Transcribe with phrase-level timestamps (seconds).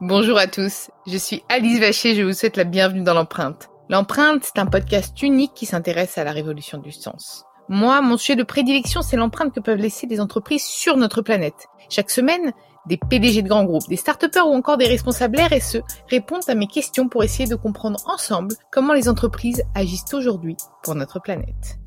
[0.00, 3.68] Bonjour à tous, je suis Alice Vacher, je vous souhaite la bienvenue dans l'empreinte.
[3.88, 7.44] L'empreinte, c'est un podcast unique qui s'intéresse à la révolution du sens.
[7.68, 11.66] Moi, mon sujet de prédilection, c'est l'empreinte que peuvent laisser des entreprises sur notre planète.
[11.90, 12.52] Chaque semaine,
[12.86, 16.68] des PDG de grands groupes, des start ou encore des responsables RSE répondent à mes
[16.68, 21.80] questions pour essayer de comprendre ensemble comment les entreprises agissent aujourd'hui pour notre planète.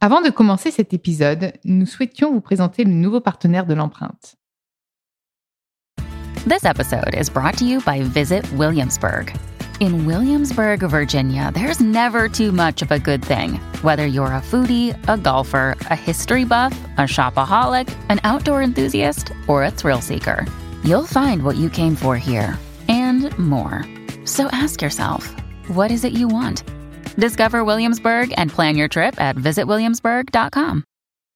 [0.00, 4.36] Avant de commencer cet épisode, nous souhaitions vous présenter le nouveau partenaire de l'empreinte.
[6.46, 9.34] This episode is brought to you by Visit Williamsburg.
[9.80, 13.58] In Williamsburg, Virginia, there's never too much of a good thing.
[13.82, 19.64] Whether you're a foodie, a golfer, a history buff, a shopaholic, an outdoor enthusiast, or
[19.64, 20.46] a thrill seeker,
[20.84, 22.56] you'll find what you came for here
[22.88, 23.84] and more.
[24.24, 25.34] So ask yourself,
[25.66, 26.62] what is it you want?
[27.18, 30.84] Discover Williamsburg and plan your trip at visitwilliamsburg.com.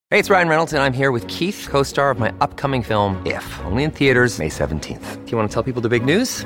[0.09, 3.21] Hey, it's Ryan Reynolds, and I'm here with Keith, co star of my upcoming film,
[3.25, 5.25] If, only in theaters, May 17th.
[5.25, 6.45] Do you want to tell people the big news?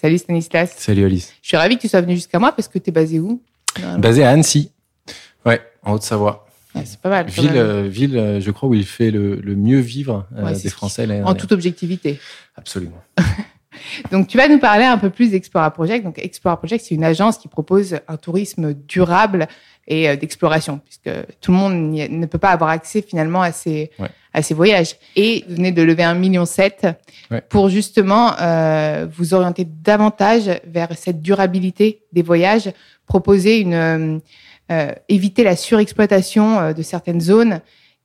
[0.00, 0.74] Salut Stanislas.
[0.76, 1.34] Salut Alice.
[1.42, 3.42] Je suis ravie que tu sois venu jusqu'à moi parce que tu es basé où
[3.98, 4.70] Basé à Annecy.
[5.44, 6.46] Ouais, en Haute-Savoie.
[6.76, 7.26] Ouais, c'est pas mal.
[7.26, 10.52] Ville, euh, ville euh, je crois, où il fait le, le mieux vivre euh, Ouais,
[10.52, 11.20] des Français.
[11.24, 12.20] En toute objectivité.
[12.54, 13.02] Absolument.
[14.12, 16.04] Donc, tu vas nous parler un peu plus d'Explora Project.
[16.04, 19.48] Donc, Explora Project, c'est une agence qui propose un tourisme durable
[19.88, 21.10] et euh, d'exploration, puisque
[21.40, 24.08] tout le monde ne peut pas avoir accès finalement à ces, Ouais.
[24.34, 24.94] à ces voyages.
[25.16, 26.86] Et vous venez de lever un million sept
[27.30, 27.42] Ouais.
[27.48, 32.70] pour justement euh, vous orienter davantage vers cette durabilité des voyages,
[33.06, 34.20] proposer une
[34.70, 37.60] euh, éviter la surexploitation de certaines zones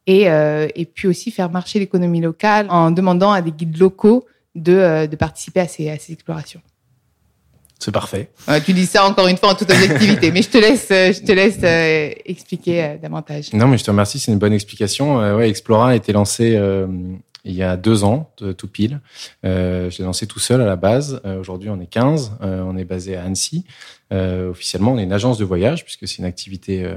[0.07, 4.25] et, euh, et puis aussi faire marcher l'économie locale en demandant à des guides locaux
[4.55, 6.61] de, de participer à ces, à ces explorations.
[7.79, 8.29] C'est parfait.
[8.47, 11.11] Ouais, tu dis ça encore une fois en toute objectivité, mais je te laisse, euh,
[11.11, 13.51] je te laisse euh, expliquer euh, davantage.
[13.53, 15.19] Non, mais je te remercie, c'est une bonne explication.
[15.19, 16.57] Euh, ouais, Explora a été lancé
[17.45, 19.01] il y a deux ans, de- tout pile.
[19.43, 21.19] Je l'ai lancé tout seul à la base.
[21.41, 22.37] Aujourd'hui, on est 15.
[22.41, 23.65] Euh, on est basé à Annecy.
[24.11, 26.87] Officiellement, on est une agence de voyage, puisque c'est une activité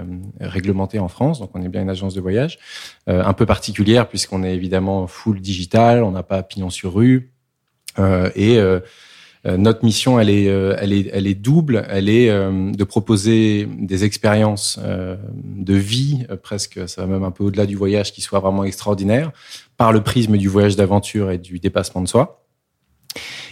[0.41, 1.41] réglementée en France.
[1.41, 2.59] Donc, on est bien une agence de voyage.
[3.09, 6.05] Un peu particulière, puisqu'on est évidemment full digital.
[6.05, 7.33] On n'a pas pignon sur rue.
[8.37, 8.61] Et
[9.57, 11.87] notre mission, elle est, euh, elle est, elle est double.
[11.89, 17.23] Elle est euh, de proposer des expériences euh, de vie, euh, presque, ça va même
[17.23, 19.31] un peu au-delà du voyage, qui soient vraiment extraordinaires,
[19.77, 22.43] par le prisme du voyage d'aventure et du dépassement de soi,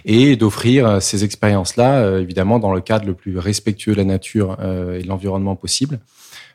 [0.04, 4.04] et d'offrir euh, ces expériences-là, euh, évidemment, dans le cadre le plus respectueux de la
[4.04, 6.00] nature euh, et de l'environnement possible.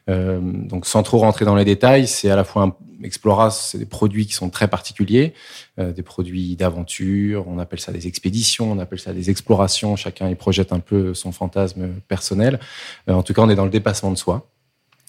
[0.10, 3.78] Euh, donc, sans trop rentrer dans les détails, c'est à la fois un, Explora, c'est
[3.78, 5.34] des produits qui sont très particuliers,
[5.80, 10.28] euh, des produits d'aventure, on appelle ça des expéditions, on appelle ça des explorations, chacun
[10.28, 12.60] y projette un peu son fantasme personnel.
[13.08, 14.50] Euh, en tout cas, on est dans le dépassement de soi.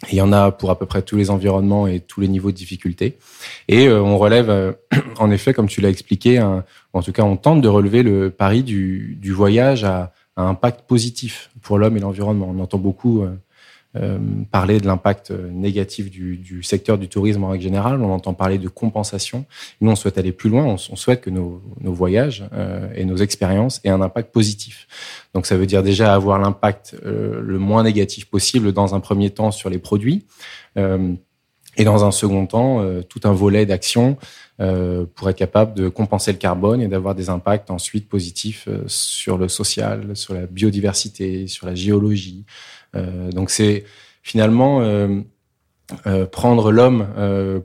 [0.07, 2.29] Et il y en a pour à peu près tous les environnements et tous les
[2.29, 3.19] niveaux de difficulté.
[3.67, 4.77] Et on relève,
[5.19, 8.63] en effet, comme tu l'as expliqué, en tout cas, on tente de relever le pari
[8.63, 12.55] du, voyage à, à impact positif pour l'homme et l'environnement.
[12.57, 13.27] On entend beaucoup
[14.53, 18.01] parler de l'impact euh, négatif du, secteur du tourisme en règle générale.
[18.01, 19.47] On entend parler de compensation.
[19.81, 20.65] Nous, on souhaite aller plus loin.
[20.65, 24.87] On, souhaite que nos, voyages euh, et nos expériences aient un impact positif.
[25.35, 29.31] Donc, ça veut dire déjà avoir l'impact euh, le moins négatif possible dans un premier
[29.31, 30.25] temps sur les produits.
[30.77, 31.15] Euh,
[31.77, 34.17] et dans un second temps, euh, tout un volet d'action
[34.61, 38.83] euh, pour être capable de compenser le carbone et d'avoir des impacts ensuite positifs euh,
[38.87, 42.45] sur le social, sur la biodiversité, sur la géologie.
[42.97, 43.85] Euh, donc c'est
[44.23, 45.21] finalement euh,
[46.07, 47.07] euh, prendre l'homme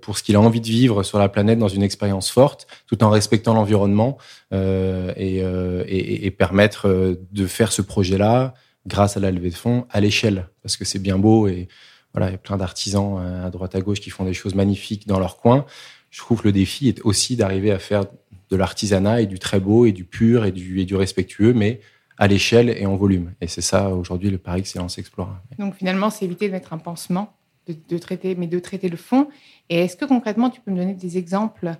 [0.02, 3.04] pour ce qu'il a envie de vivre sur la planète dans une expérience forte, tout
[3.04, 4.18] en respectant l'environnement
[4.52, 8.54] et, et, et permettre de faire ce projet-là
[8.88, 11.68] grâce à la levée de fonds à l'échelle, parce que c'est bien beau et
[12.14, 15.06] voilà, il y a plein d'artisans à droite à gauche qui font des choses magnifiques
[15.06, 15.66] dans leur coin.
[16.10, 18.06] Je trouve que le défi est aussi d'arriver à faire
[18.50, 21.82] de l'artisanat et du très beau et du pur et du, et du respectueux, mais
[22.18, 23.34] à l'échelle et en volume.
[23.42, 25.42] Et c'est ça aujourd'hui le pari Lance Explora.
[25.60, 27.34] Donc finalement, c'est éviter de mettre un pansement,
[27.68, 29.28] de, traiter, mais de traiter le fond.
[29.70, 31.76] Et est-ce que concrètement, tu peux me donner des exemples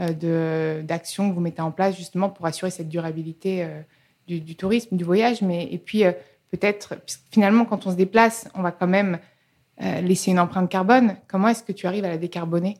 [0.00, 3.80] euh, d'actions que vous mettez en place justement pour assurer cette durabilité euh,
[4.26, 6.12] du, tourisme, du voyage, mais et puis euh,
[6.50, 6.96] peut-être
[7.30, 9.18] finalement quand on se déplace, on va quand même
[9.78, 11.16] laisser une empreinte carbone.
[11.28, 12.78] Comment est-ce que tu arrives à la décarboner?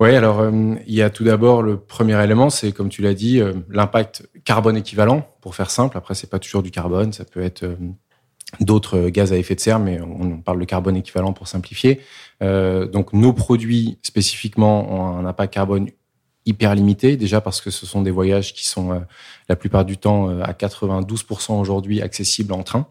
[0.00, 3.40] Oui, alors il y a tout d'abord le premier élément, c'est comme tu l'as dit,
[3.68, 5.96] l'impact carbone équivalent, pour faire simple.
[5.96, 7.66] Après, c'est pas toujours du carbone, ça peut être
[8.58, 12.00] d'autres gaz à effet de serre, mais on parle de carbone équivalent pour simplifier.
[12.42, 15.88] Euh, donc nos produits spécifiquement ont un impact carbone
[16.46, 18.98] hyper limité, déjà parce que ce sont des voyages qui sont euh,
[19.48, 22.88] la plupart du temps euh, à 92% aujourd'hui accessibles en train.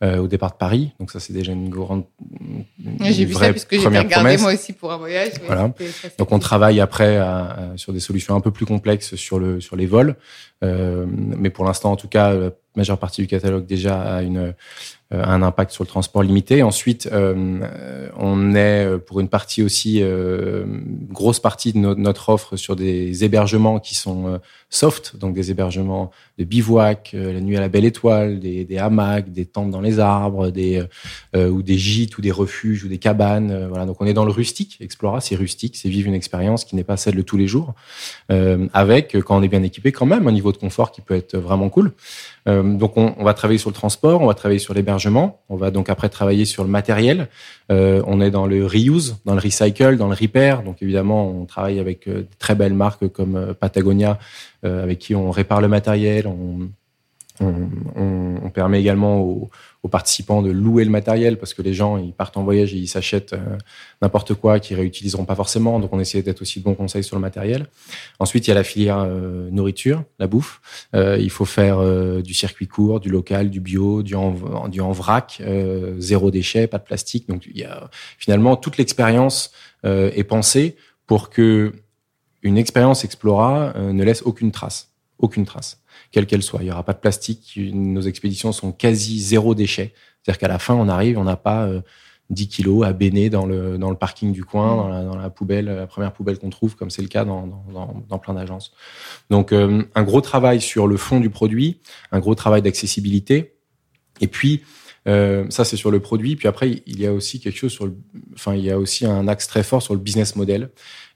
[0.00, 0.92] Euh, au départ de Paris.
[1.00, 2.04] Donc ça, c'est déjà une grande.
[3.00, 5.32] J'ai vu ça puisque j'ai regardé moi aussi pour un voyage.
[5.44, 5.72] Voilà.
[6.18, 9.74] Donc on travaille après à, sur des solutions un peu plus complexes sur le sur
[9.74, 10.14] les vols,
[10.62, 14.54] euh, mais pour l'instant, en tout cas, la majeure partie du catalogue déjà a une
[15.14, 16.62] euh, un impact sur le transport limité.
[16.62, 17.66] Ensuite, euh,
[18.18, 20.02] on est euh, pour une partie aussi
[21.08, 24.38] grosse partie de notre offre sur des hébergements qui sont
[24.68, 29.46] soft, donc des hébergements de bivouac, la nuit à la belle étoile, des, hamacs, des
[29.46, 30.82] tentes dans les arbres, des
[31.34, 33.70] ou des gîtes ou des refuges ou des cabanes.
[33.86, 34.76] donc on est dans le rustique.
[34.80, 37.74] Explora, c'est rustique, c'est vivre une expérience qui n'est pas celle de tous les jours,
[38.28, 41.36] avec quand on est bien équipé quand même un niveau de confort qui peut être
[41.38, 41.92] vraiment cool.
[42.48, 45.88] Donc on, va travailler sur le transport, on va travailler sur l'hébergement on va donc
[45.88, 47.28] après travailler sur le matériel.
[47.70, 50.62] Euh, on est dans le reuse, dans le recycle, dans le repair.
[50.62, 54.18] Donc évidemment, on travaille avec euh, de très belles marques comme euh, Patagonia,
[54.62, 56.26] avec qui on répare le matériel.
[57.40, 59.50] On permet également aux,
[59.84, 62.78] aux participants de louer le matériel parce que les gens ils partent en voyage et
[62.78, 63.56] ils s'achètent euh,
[64.02, 65.78] n'importe quoi qu'ils réutiliseront pas forcément.
[65.78, 67.66] Donc on essaie d'être aussi de bons conseils sur le matériel.
[68.18, 70.60] Ensuite il y a la filière euh, nourriture, la bouffe.
[70.94, 71.78] Euh, il faut faire
[72.22, 75.42] du circuit court, du local, du bio, du en, du en vrac,
[75.98, 77.28] zéro déchet, pas de plastique.
[77.28, 77.88] Donc il y a
[78.18, 79.52] finalement toute l'expérience
[79.84, 80.76] est pensée
[81.06, 81.72] pour que
[82.42, 86.60] une expérience Explora ne laisse aucune trace, aucune trace quelle qu'elle soit.
[86.62, 87.58] Il n'y aura pas de plastique.
[87.72, 89.92] Nos expéditions sont quasi zéro déchet.
[90.22, 91.68] C'est-à-dire qu'à la fin, on arrive, on n'a pas
[92.30, 95.66] 10 euh, kilos à béner dans le, dans le parking du coin, dans la, poubelle,
[95.66, 98.72] la première poubelle qu'on trouve, comme c'est le cas dans, dans, dans plein d'agences.
[99.30, 101.80] Donc, euh, un gros travail sur le fond du produit,
[102.12, 103.54] un gros travail d'accessibilité.
[104.20, 104.62] Et puis,
[105.06, 106.36] euh, ça, c'est sur le produit.
[106.36, 107.96] Puis après, il y a aussi quelque chose sur le,
[108.34, 110.70] enfin, il y a aussi un axe très fort sur le business model.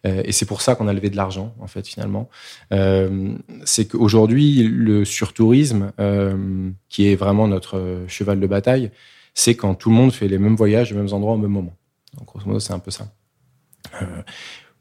[0.07, 2.29] Euh, et c'est pour ça qu'on a levé de l'argent, en fait, finalement.
[2.73, 3.35] Euh,
[3.65, 8.91] c'est qu'aujourd'hui, le surtourisme, euh, qui est vraiment notre cheval de bataille,
[9.35, 11.75] c'est quand tout le monde fait les mêmes voyages, les mêmes endroits au même moment.
[12.19, 13.13] Donc, grosso modo, c'est un peu ça.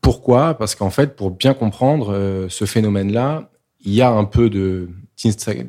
[0.01, 0.55] pourquoi?
[0.55, 3.49] Parce qu'en fait, pour bien comprendre ce phénomène-là,
[3.83, 4.89] il y a un peu de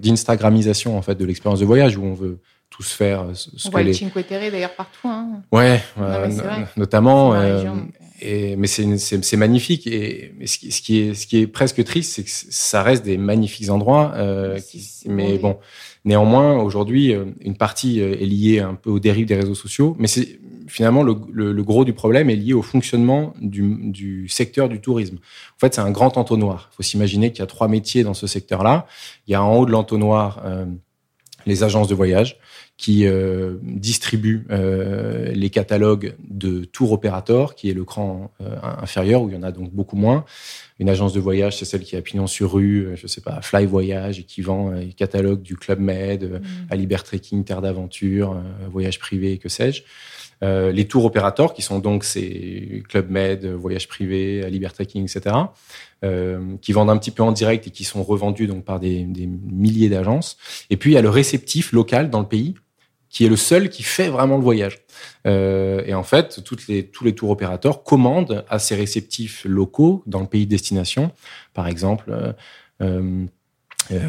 [0.00, 2.40] d'instagramisation en fait de l'expérience de voyage où on veut
[2.70, 3.92] tous faire ce on voit les...
[3.92, 5.42] Cinque Terre d'ailleurs partout hein.
[5.52, 5.82] ouais,
[6.78, 7.34] notamment
[8.56, 9.86] mais c'est magnifique.
[9.86, 13.18] Et mais ce, qui, est, ce qui est presque triste, c'est que ça reste des
[13.18, 14.12] magnifiques endroits.
[14.16, 14.58] Euh,
[15.06, 15.58] mais bon,
[16.04, 19.96] néanmoins, aujourd'hui, euh, une partie euh, est liée un peu aux dérives des réseaux sociaux.
[19.98, 20.08] Mais
[20.68, 25.16] finalement le, le, gros du problème est lié au fonctionnement du, du secteur du tourisme.
[25.16, 26.70] En fait, c'est un grand entonnoir.
[26.72, 28.86] Il faut s'imaginer qu'il y a trois métiers dans ce secteur-là.
[29.26, 30.64] Il y a en haut de l'entonnoir euh,
[31.46, 32.38] les agences de voyage
[32.76, 39.22] qui euh, distribue euh, les catalogues de tour opérateur, qui est le cran euh, inférieur,
[39.22, 40.24] où il y en a donc beaucoup moins.
[40.80, 43.66] Une agence de voyage, c'est celle qui a pignon sur rue, je sais pas, Fly
[43.66, 46.40] Voyage, et qui vend les catalogues du Club Med, mmh.
[46.70, 49.82] à Liber Trekking, Terre d'Aventure, Voyage Privé, que sais-je.
[50.42, 55.36] Euh, les tours opérateurs, qui sont donc ces Club Med, Voyage Privé, Liber Trekking, etc.,
[56.04, 59.04] euh, qui vendent un petit peu en direct et qui sont revendus donc par des,
[59.04, 60.36] des milliers d'agences.
[60.70, 62.54] Et puis il y a le réceptif local dans le pays,
[63.08, 64.78] qui est le seul qui fait vraiment le voyage.
[65.26, 70.02] Euh, et en fait, toutes les, tous les tours opérateurs commandent à ces réceptifs locaux
[70.06, 71.12] dans le pays de destination,
[71.54, 72.10] par exemple.
[72.10, 72.32] Euh
[72.82, 73.26] euh,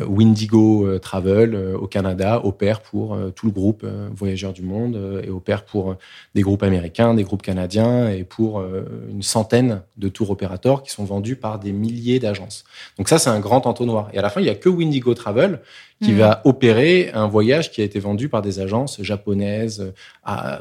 [0.07, 5.29] Windigo euh, Travel euh, au Canada opère pour tout le groupe Voyageurs du Monde et
[5.29, 5.95] opère pour
[6.35, 8.63] des groupes américains, des groupes canadiens et pour
[9.09, 12.63] une centaine de tours opérateurs qui sont vendus par des milliers d'agences.
[12.97, 14.09] Donc ça, c'est un grand entonnoir.
[14.13, 15.61] Et à la fin, il y a que Windigo Travel
[16.01, 16.17] qui mmh.
[16.17, 19.93] va opérer un voyage qui a été vendu par des agences japonaises,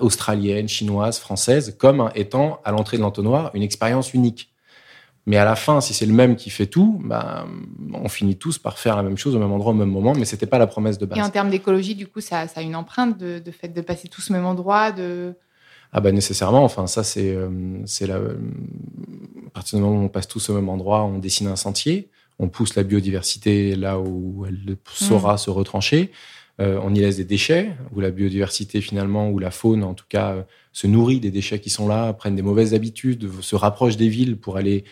[0.00, 4.51] australiennes, chinoises, françaises, comme étant à l'entrée de l'entonnoir une expérience unique.
[5.26, 7.46] Mais à la fin, si c'est le même qui fait tout, bah,
[7.92, 10.24] on finit tous par faire la même chose au même endroit au même moment, mais
[10.24, 11.18] c'était pas la promesse de base.
[11.18, 13.80] Et en termes d'écologie, du coup, ça, ça, a une empreinte de, de, fait de
[13.80, 15.34] passer tous au même endroit, de.
[15.92, 16.64] Ah bah nécessairement.
[16.64, 17.50] Enfin, ça c'est euh,
[17.84, 18.16] c'est la.
[18.16, 22.08] À partir du moment où on passe tous au même endroit, on dessine un sentier,
[22.38, 25.38] on pousse la biodiversité là où elle saura mmh.
[25.38, 26.10] se retrancher.
[26.60, 30.04] Euh, on y laisse des déchets, où la biodiversité finalement, ou la faune en tout
[30.08, 33.96] cas, euh, se nourrit des déchets qui sont là, prennent des mauvaises habitudes, se rapproche
[33.96, 34.84] des villes pour aller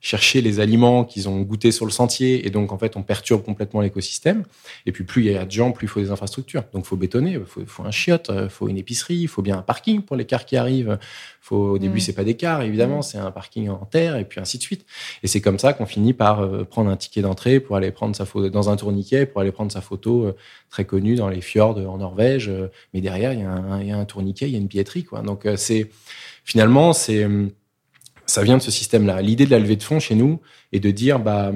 [0.00, 2.46] chercher les aliments qu'ils ont goûtés sur le sentier.
[2.46, 4.44] Et donc, en fait, on perturbe complètement l'écosystème.
[4.86, 6.62] Et puis, plus il y a de gens, plus il faut des infrastructures.
[6.72, 9.42] Donc, il faut bétonner, il faut, faut, un chiotte, il faut une épicerie, il faut
[9.42, 10.98] bien un parking pour les cars qui arrivent.
[11.40, 12.00] Faut, au début, mm.
[12.00, 13.02] c'est pas des cars, évidemment, mm.
[13.02, 14.86] c'est un parking en terre, et puis ainsi de suite.
[15.24, 18.14] Et c'est comme ça qu'on finit par euh, prendre un ticket d'entrée pour aller prendre
[18.14, 20.36] sa photo dans un tourniquet, pour aller prendre sa photo euh,
[20.70, 22.48] très connue dans les fjords en Norvège.
[22.48, 24.58] Euh, mais derrière, il y, a un, il y a un tourniquet, il y a
[24.58, 25.22] une billetterie, quoi.
[25.22, 25.90] Donc, c'est
[26.44, 27.26] finalement, c'est
[28.28, 29.22] ça vient de ce système-là.
[29.22, 30.40] L'idée de la levée de fonds chez nous
[30.72, 31.50] est de dire, bah,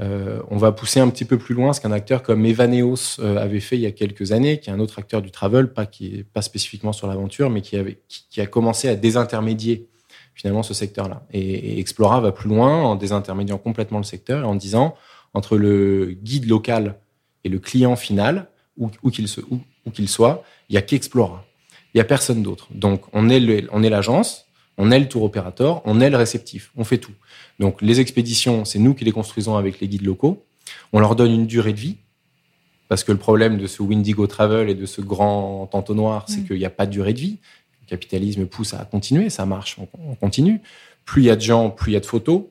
[0.00, 3.36] euh, on va pousser un petit peu plus loin ce qu'un acteur comme Evaneos euh,
[3.36, 5.86] avait fait il y a quelques années, qui est un autre acteur du travel, pas
[5.86, 9.88] qui est pas spécifiquement sur l'aventure, mais qui, avait, qui, a commencé à désintermédier
[10.34, 11.26] finalement ce secteur-là.
[11.32, 14.94] Et, Explora va plus loin en désintermédiant complètement le secteur et en disant
[15.34, 16.94] entre le guide local
[17.42, 19.26] et le client final, où, qu'il
[19.92, 21.44] qu'il soit, il y a qu'Explora.
[21.92, 22.68] Il y a personne d'autre.
[22.70, 24.47] Donc on est l'agence,
[24.78, 27.12] on est le tour opérateur, on est le réceptif, on fait tout.
[27.58, 30.44] Donc les expéditions, c'est nous qui les construisons avec les guides locaux.
[30.92, 31.96] On leur donne une durée de vie,
[32.88, 36.46] parce que le problème de ce Windigo Travel et de ce grand entonnoir, c'est mm.
[36.46, 37.38] qu'il n'y a pas de durée de vie.
[37.82, 40.60] Le capitalisme pousse à continuer, ça marche, on, continue.
[41.04, 42.44] Plus il y a de gens, plus il y a de photos,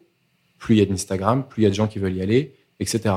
[0.58, 2.56] plus il y a d'Instagram, plus il y a de gens qui veulent y aller,
[2.80, 3.14] etc.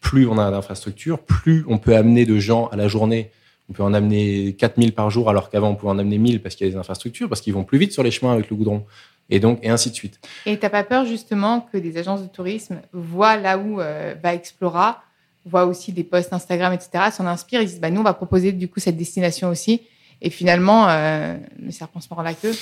[0.00, 3.30] Plus on a d'infrastructures, plus on peut amener de gens à la journée
[3.68, 6.54] on peut en amener 4000 par jour alors qu'avant on pouvait en amener 1000 parce
[6.54, 8.56] qu'il y a des infrastructures, parce qu'ils vont plus vite sur les chemins avec le
[8.56, 8.84] goudron.
[9.30, 10.20] Et donc, et ainsi de suite.
[10.44, 14.14] Et tu n'as pas peur justement que des agences de tourisme voient là où euh,
[14.22, 15.02] va Explora,
[15.46, 18.52] voient aussi des posts Instagram, etc., s'en inspirent, ils disent, bah, nous, on va proposer
[18.52, 19.82] du coup cette destination aussi.
[20.24, 22.54] Et finalement, euh, le serpent se mord la queue.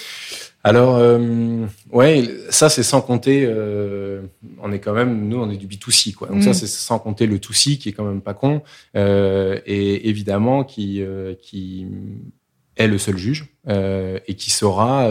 [0.64, 3.44] Alors, euh, ouais, ça c'est sans compter.
[3.46, 4.22] Euh,
[4.62, 6.28] on est quand même, nous, on est du B2C, quoi.
[6.28, 6.54] Donc ça, mm.
[6.54, 8.62] c'est sans compter le 2C qui est quand même pas con,
[8.96, 11.86] euh, et évidemment qui euh, qui
[12.76, 15.10] est le seul juge et qui saura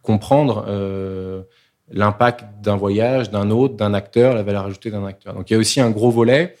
[0.00, 1.44] comprendre
[1.90, 5.34] l'impact d'un voyage, d'un autre, d'un acteur, la valeur ajoutée d'un acteur.
[5.34, 6.56] Donc il y a aussi un gros volet.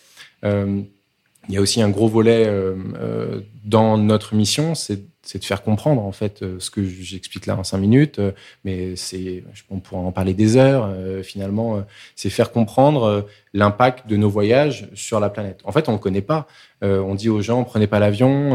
[1.50, 5.02] Il y a aussi un gros volet euh, euh, dans notre mission, c'est
[5.38, 8.20] de faire comprendre en fait euh, ce que j'explique là en cinq minutes,
[8.64, 10.90] mais c'est, on pourrait en parler des heures.
[11.22, 11.84] finalement,
[12.16, 15.60] c'est faire comprendre l'impact de nos voyages sur la planète.
[15.64, 16.46] En fait, on ne connaît pas.
[16.82, 18.50] on dit aux gens, prenez pas l'avion.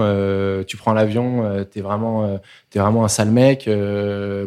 [0.68, 2.40] tu prends l'avion, t'es vraiment,
[2.74, 3.70] es vraiment un sale mec.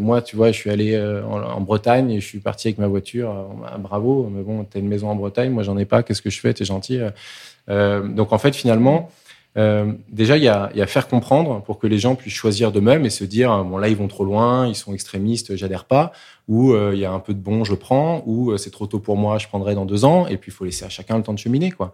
[0.00, 3.49] moi, tu vois, je suis allé en, Bretagne et je suis parti avec ma voiture.
[3.78, 6.02] bravo, mais bon, t'as une maison en Bretagne, moi j'en ai pas.
[6.02, 7.00] Qu'est-ce que je fais T'es gentil.
[7.68, 9.11] Euh, donc en fait, finalement,
[9.59, 12.71] euh, déjà, il y a, y a, faire comprendre pour que les gens puissent choisir
[12.71, 16.12] d'eux-mêmes et se dire bon là ils vont trop loin, ils sont extrémistes, j'adhère pas,
[16.47, 19.00] ou euh, il y a un peu de bon, je prends, ou c'est trop tôt
[19.00, 21.25] pour moi, je prendrai dans deux ans, et puis il faut laisser à chacun le
[21.25, 21.93] temps de cheminer quoi.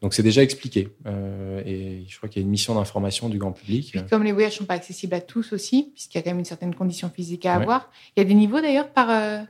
[0.00, 3.38] Donc c'est déjà expliqué euh, et je crois qu'il y a une mission d'information du
[3.38, 3.90] grand public.
[3.92, 6.40] Puis comme les voyages sont pas accessibles à tous aussi, puisqu'il y a quand même
[6.40, 9.46] une certaine condition physique à avoir, il y a des niveaux d'ailleurs par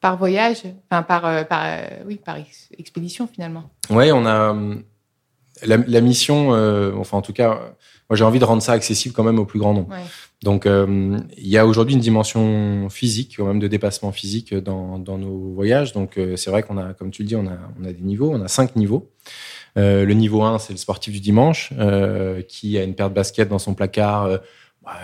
[0.00, 2.36] par voyage, enfin par, par oui par
[2.76, 3.70] expédition finalement.
[3.90, 4.82] Ouais, on a hum,
[5.64, 7.74] la, la mission, euh, enfin en tout cas,
[8.08, 9.90] moi j'ai envie de rendre ça accessible quand même au plus grand nombre.
[9.90, 10.02] Ouais.
[10.42, 14.98] Donc euh, il y a aujourd'hui une dimension physique, quand même de dépassement physique dans,
[14.98, 15.92] dans nos voyages.
[15.92, 18.02] Donc euh, c'est vrai qu'on a, comme tu le dis, on a, on a des
[18.02, 19.10] niveaux, on a cinq niveaux.
[19.76, 21.72] le niveau 1, c'est le sportif du dimanche,
[22.48, 24.40] qui a une paire de baskets dans son placard
[24.84, 24.94] bah,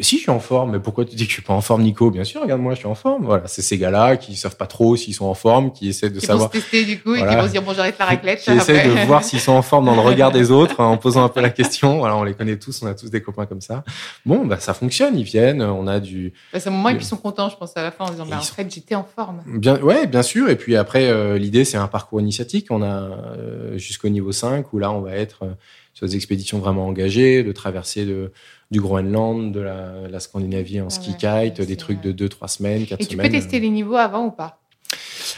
[0.00, 1.82] si je suis en forme, mais pourquoi tu dis que je suis pas en forme,
[1.82, 2.10] Nico?
[2.10, 3.24] Bien sûr, regarde-moi, je suis en forme.
[3.24, 6.18] Voilà, c'est ces gars-là qui savent pas trop s'ils sont en forme, qui essaient de
[6.18, 6.48] savoir.
[6.48, 8.40] Vont se tester du coup et qui vont se dire bon, j'arrête la raclette.
[8.40, 11.22] Qui essaient de voir s'ils sont en forme dans le regard des autres en posant
[11.22, 11.98] un peu la question.
[11.98, 13.84] Voilà, on les connaît tous, on a tous des copains comme ça.
[14.26, 16.32] Bon, bah ça fonctionne, ils viennent, on a du.
[16.52, 18.38] Bah, c'est un moment ils sont contents, je pense à la fin en disant bah,
[18.38, 19.42] en fait j'étais en forme.
[19.46, 20.48] Bien, ouais, bien sûr.
[20.48, 22.66] Et puis après, euh, l'idée c'est un parcours initiatique.
[22.70, 25.52] On a euh, jusqu'au niveau 5 où là on va être euh,
[25.94, 28.32] sur des expéditions vraiment engagées, de traverser de
[28.72, 33.06] du Groenland, de la, Scandinavie en ski kite, des trucs de 2-3 semaines, 4 Et
[33.06, 34.58] tu peux tester les niveaux avant ou pas?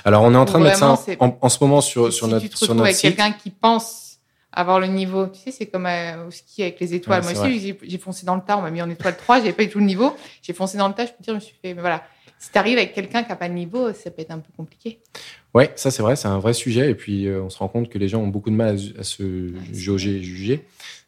[0.04, 2.50] Alors, on est en train de mettre ça en, ce moment sur, sur notre, tu
[2.50, 4.18] te sur notre avec quelqu'un qui pense
[4.52, 5.26] avoir le niveau.
[5.26, 7.22] Tu sais, c'est comme euh, au ski avec les étoiles.
[7.22, 8.56] Moi aussi, j'ai foncé dans le tas.
[8.56, 9.38] On m'a mis en étoile 3.
[9.38, 10.14] J'avais pas eu tout le niveau.
[10.42, 11.06] J'ai foncé dans le tas.
[11.06, 11.74] Je peux dire, je me suis fait.
[11.74, 12.04] Mais voilà.
[12.38, 14.52] Si tu arrives avec quelqu'un qui n'a pas de niveau, ça peut être un peu
[14.56, 15.00] compliqué.
[15.54, 16.90] Ouais, ça c'est vrai, c'est un vrai sujet.
[16.90, 19.02] Et puis, euh, on se rend compte que les gens ont beaucoup de mal à,
[19.02, 20.66] se jauger et juger.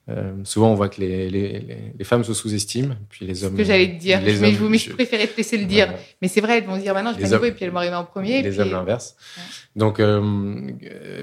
[0.09, 1.67] Euh, souvent, on voit que les, les,
[1.99, 3.55] les femmes se sous-estiment, puis les hommes.
[3.55, 4.21] Ce que j'allais te dire.
[4.23, 5.93] mais, je, mais je préférais te laisser le dire.
[6.23, 8.05] Mais c'est vrai, elles vont dire maintenant, je vais et puis elles vont arriver en
[8.05, 8.41] premier.
[8.41, 9.17] Les hommes l'inverse.
[9.75, 10.73] Donc, euh,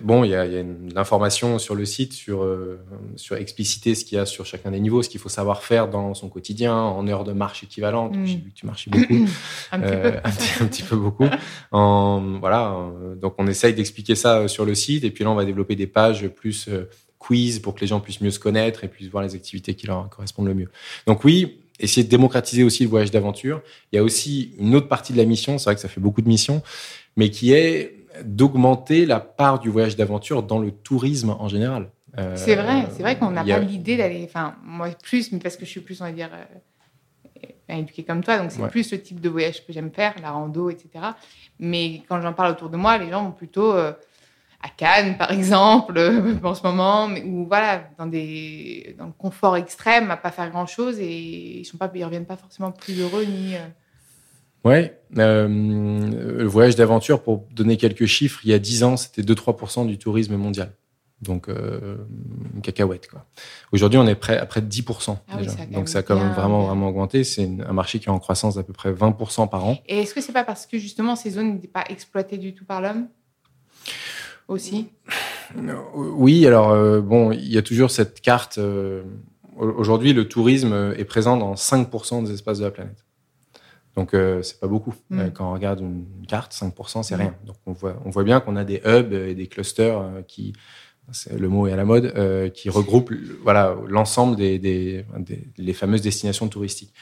[0.04, 2.80] bon, il y a, y a une information sur le site sur, euh,
[3.16, 5.88] sur expliciter ce qu'il y a sur chacun des niveaux, ce qu'il faut savoir faire
[5.88, 8.18] dans son quotidien, en heures de marche équivalente.
[8.18, 8.26] Mm.
[8.26, 9.28] J'ai vu que tu marchais beaucoup.
[9.72, 10.08] un, petit peu.
[10.24, 11.28] un, petit, peu beaucoup.
[11.72, 12.92] En, voilà.
[13.16, 15.88] Donc, on essaye d'expliquer ça sur le site, et puis là, on va développer des
[15.88, 16.70] pages plus
[17.24, 19.88] quiz pour que les gens puissent mieux se connaître et puissent voir les activités qui
[19.88, 20.70] leur correspondent le mieux.
[21.08, 23.62] Donc oui, essayer de démocratiser aussi le voyage d'aventure.
[23.92, 26.02] Il y a aussi une autre partie de la mission, c'est vrai que ça fait
[26.02, 26.62] beaucoup de missions,
[27.16, 31.90] mais qui est d'augmenter la part du voyage d'aventure dans le tourisme en général.
[32.20, 35.58] Euh, c'est vrai, c'est vrai qu'on n'a pas l'idée d'aller, enfin moi plus, mais parce
[35.58, 39.02] que je suis plus, on va dire, euh, éduquée comme toi, donc c'est plus le
[39.02, 40.90] type de voyage que j'aime faire, la rando, etc.
[41.60, 43.94] Mais quand j'en parle autour de moi, les gens vont plutôt euh,
[44.64, 46.00] à Cannes, par exemple,
[46.44, 50.50] en ce moment, mais, ou voilà, dans, des, dans le confort extrême, à pas faire
[50.50, 53.56] grand-chose, et ils sont pas, ils reviennent pas forcément plus heureux ni.
[54.64, 59.22] Ouais, euh, le voyage d'aventure, pour donner quelques chiffres, il y a 10 ans, c'était
[59.22, 60.72] 2-3% du tourisme mondial.
[61.22, 61.98] Donc, euh,
[62.54, 63.10] une cacahuète.
[63.10, 63.26] Quoi.
[63.72, 65.18] Aujourd'hui, on est près à près de 10%.
[65.28, 65.52] Ah déjà.
[65.72, 67.24] Donc, ça a quand même vraiment, vraiment augmenté.
[67.24, 69.78] C'est un marché qui est en croissance d'à peu près 20% par an.
[69.88, 72.66] Et est-ce que c'est pas parce que justement ces zones n'étaient pas exploitées du tout
[72.66, 73.08] par l'homme?
[74.48, 74.90] Aussi
[75.96, 78.58] Oui, alors, euh, bon, il y a toujours cette carte.
[78.58, 79.04] Euh,
[79.58, 83.04] aujourd'hui, le tourisme est présent dans 5% des espaces de la planète.
[83.96, 84.94] Donc, euh, c'est pas beaucoup.
[85.10, 85.20] Mm.
[85.20, 87.20] Euh, quand on regarde une carte, 5%, c'est mm.
[87.20, 87.36] rien.
[87.46, 90.54] Donc, on voit, on voit bien qu'on a des hubs et des clusters euh, qui,
[91.32, 93.12] le mot est à la mode, euh, qui regroupent
[93.44, 96.94] voilà l'ensemble des, des, des, les fameuses destinations touristiques.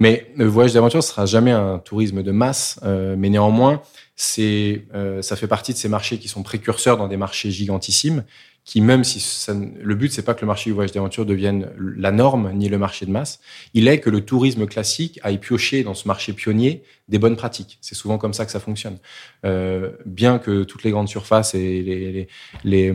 [0.00, 3.82] Mais le voyage d'aventure ne sera jamais un tourisme de masse, euh, mais néanmoins,
[4.16, 4.84] c'est
[5.20, 8.24] ça fait partie de ces marchés qui sont précurseurs dans des marchés gigantissimes
[8.68, 11.70] qui même si ça, le but c'est pas que le marché du voyage d'aventure devienne
[11.78, 13.40] la norme ni le marché de masse,
[13.72, 17.78] il est que le tourisme classique aille piocher dans ce marché pionnier des bonnes pratiques.
[17.80, 18.98] C'est souvent comme ça que ça fonctionne.
[19.46, 22.28] Euh, bien que toutes les grandes surfaces et les, les,
[22.64, 22.94] les,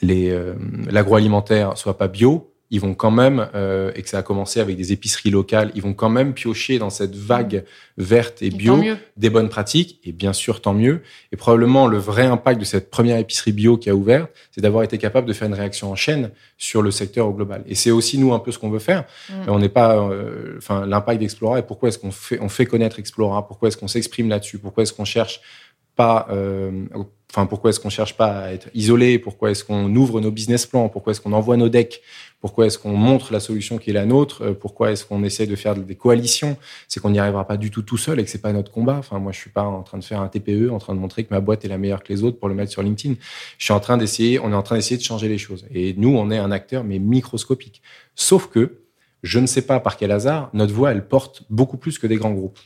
[0.00, 0.54] les euh,
[0.90, 4.76] l'agroalimentaire soient pas bio, ils vont quand même, euh, et que ça a commencé avec
[4.76, 7.64] des épiceries locales, ils vont quand même piocher dans cette vague
[7.98, 8.82] verte et bio
[9.16, 11.02] des bonnes pratiques, et bien sûr, tant mieux.
[11.30, 14.82] Et probablement, le vrai impact de cette première épicerie bio qui a ouvert, c'est d'avoir
[14.82, 17.62] été capable de faire une réaction en chaîne sur le secteur au global.
[17.66, 19.04] Et c'est aussi, nous, un peu ce qu'on veut faire.
[19.28, 19.34] Mm.
[19.48, 22.98] On n'est pas, euh, enfin, l'impact d'Explora, et pourquoi est-ce qu'on fait, on fait connaître
[22.98, 25.40] Explora, pourquoi est-ce qu'on s'exprime là-dessus, pourquoi est-ce qu'on cherche
[25.96, 26.86] pas, euh,
[27.34, 30.66] enfin, pourquoi est-ce qu'on cherche pas à être isolé, pourquoi est-ce qu'on ouvre nos business
[30.66, 32.00] plans, pourquoi est-ce qu'on envoie nos decks?
[32.40, 34.42] Pourquoi est-ce qu'on montre la solution qui est la nôtre?
[34.42, 36.58] Euh, Pourquoi est-ce qu'on essaie de faire des coalitions?
[36.88, 38.96] C'est qu'on n'y arrivera pas du tout tout seul et que c'est pas notre combat.
[38.98, 41.24] Enfin, moi, je suis pas en train de faire un TPE, en train de montrer
[41.24, 43.14] que ma boîte est la meilleure que les autres pour le mettre sur LinkedIn.
[43.56, 45.64] Je suis en train d'essayer, on est en train d'essayer de changer les choses.
[45.72, 47.80] Et nous, on est un acteur, mais microscopique.
[48.14, 48.82] Sauf que,
[49.22, 52.16] je ne sais pas par quel hasard, notre voix, elle porte beaucoup plus que des
[52.16, 52.58] grands groupes.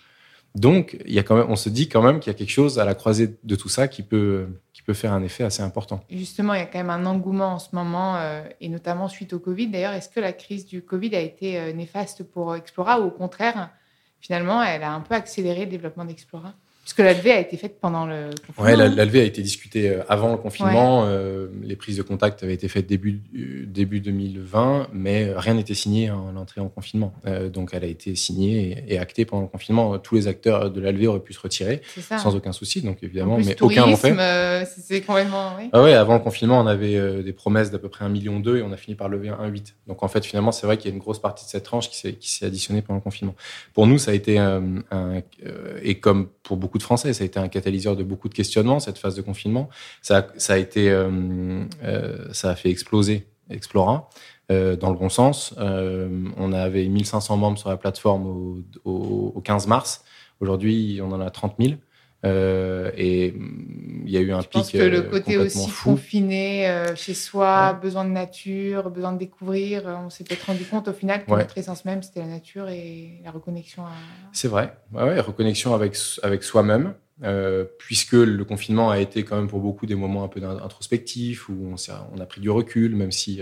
[0.55, 2.51] Donc, il y a quand même, on se dit quand même qu'il y a quelque
[2.51, 5.63] chose à la croisée de tout ça qui peut, qui peut faire un effet assez
[5.63, 6.01] important.
[6.11, 9.33] Justement, il y a quand même un engouement en ce moment, euh, et notamment suite
[9.33, 9.69] au Covid.
[9.69, 13.11] D'ailleurs, est-ce que la crise du Covid a été euh, néfaste pour Explora ou au
[13.11, 13.71] contraire,
[14.21, 16.55] finalement, elle a un peu accéléré le développement d'Explora
[16.89, 18.87] parce que la levée a été faite pendant le confinement.
[18.87, 21.05] Oui, la, levée a été discutée euh, avant le confinement.
[21.05, 25.75] Euh, les prises de contact avaient été faites début, euh, début 2020, mais rien n'était
[25.75, 27.13] signé en l'entrée en confinement.
[27.53, 29.99] donc elle a été signée et, actée pendant le confinement.
[29.99, 32.81] Tous les acteurs de la levée auraient pu se retirer sans aucun souci.
[32.81, 34.65] Donc évidemment, mais aucun n'en fait.
[34.65, 35.57] c'est complètement.
[35.59, 35.69] Oui.
[35.75, 38.57] Ah ouais, avant le confinement, on avait des promesses d'à peu près un million d'eux
[38.57, 39.75] et on a fini par lever un 1,8.
[39.89, 41.91] Donc en fait, finalement, c'est vrai qu'il y a une grosse partie de cette tranche
[41.91, 41.99] qui
[42.31, 43.35] s'est additionnée pendant le confinement.
[43.75, 45.23] Pour nous, ça a été un, un
[45.83, 47.13] et comme pour beaucoup de Français.
[47.13, 49.69] Ça a été un catalyseur de beaucoup de questionnements, cette phase de confinement.
[50.03, 54.11] Ça, ça a été, euh, euh, ça a fait exploser Explora.
[54.51, 55.55] Euh, dans le bon sens.
[55.59, 60.03] Euh, on avait 1500 membres sur la plateforme au 15 mars.
[60.41, 61.75] Aujourd'hui, on en a 30 000.
[62.27, 64.53] Euh, et mm, il y a eu un pic.
[64.53, 70.11] Pense que le côté aussi confiné chez soi, besoin de nature, besoin de découvrir, on
[70.11, 73.31] s'est peut-être rendu compte au final que notre essence même c'était la nature et la
[73.31, 73.85] reconnexion.
[73.85, 73.93] À...
[74.33, 76.95] C'est vrai, ouais, ouais, reconnexion avec avec soi-même.
[77.25, 81.49] Euh, puisque le confinement a été quand même pour beaucoup des moments un peu introspectifs
[81.49, 81.75] où on,
[82.15, 83.41] on a pris du recul, même si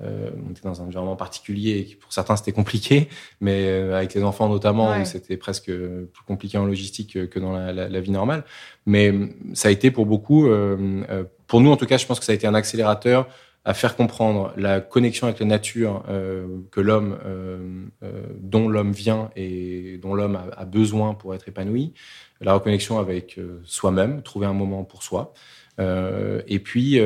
[0.00, 3.08] euh, euh, on était dans un environnement particulier et pour certains c'était compliqué,
[3.40, 7.72] mais euh, avec les enfants notamment c'était presque plus compliqué en logistique que dans la,
[7.72, 8.44] la, la, vie normale.
[8.86, 9.12] Mais
[9.54, 12.32] ça a été pour beaucoup, euh, pour nous en tout cas, je pense que ça
[12.32, 13.28] a été un accélérateur
[13.64, 18.92] à faire comprendre la connexion avec la nature euh, que l'homme, euh, euh, dont l'homme
[18.92, 21.92] vient et dont l'homme a, a, besoin pour être épanoui,
[22.40, 25.32] la reconnexion avec soi-même, trouver un moment pour soi.
[25.78, 27.00] et puis,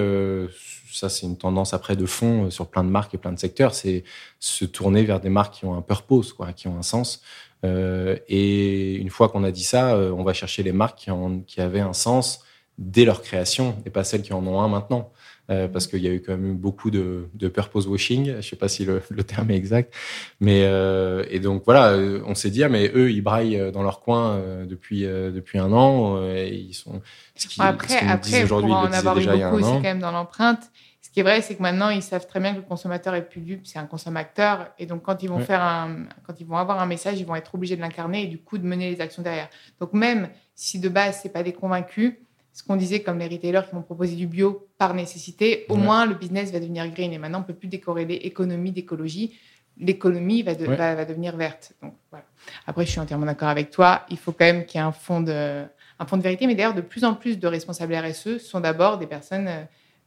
[0.92, 3.74] ça c'est une tendance après de fond sur plein de marques et plein de secteurs,
[3.74, 4.04] c'est
[4.38, 7.22] se tourner vers des marques qui ont un purpose, quoi, qui ont un sens.
[7.64, 11.08] et une fois qu'on a dit ça, on va chercher les marques
[11.46, 12.44] qui avaient un sens
[12.78, 15.10] dès leur création et pas celles qui en ont un maintenant.
[15.48, 18.34] Euh, parce qu'il y a eu quand même beaucoup de, de purpose washing.
[18.40, 19.94] Je sais pas si le, le terme est exact,
[20.40, 23.84] mais euh, et donc voilà, euh, on s'est dit ah, mais eux ils braillent dans
[23.84, 26.20] leur coin depuis depuis un an.
[26.32, 27.00] et ils sont
[27.36, 30.70] ce qui, après ce après pour en avoir eu beaucoup aussi quand même dans l'empreinte.
[31.00, 33.26] Ce qui est vrai, c'est que maintenant, ils savent très bien que le consommateur est
[33.26, 34.66] plus dupe, c'est un consommateur.
[34.78, 37.36] Et donc, quand ils vont faire un, quand ils vont avoir un message, ils vont
[37.36, 39.48] être obligés de l'incarner et du coup de mener les actions derrière.
[39.80, 42.16] Donc, même si de base, c'est pas des convaincus,
[42.56, 46.06] ce qu'on disait comme les retailers qui vont proposer du bio par nécessité, au moins
[46.06, 47.12] le business va devenir green.
[47.12, 49.38] Et maintenant, on peut plus décorréler économie d'écologie.
[49.76, 51.74] L'économie va, va, devenir verte.
[51.82, 52.24] Donc, voilà.
[52.66, 54.06] Après, je suis entièrement d'accord avec toi.
[54.08, 55.64] Il faut quand même qu'il y ait un fond de,
[55.98, 56.46] un fond de vérité.
[56.46, 59.64] Mais d'ailleurs, de plus en plus de responsables RSE sont d'abord des personnes euh,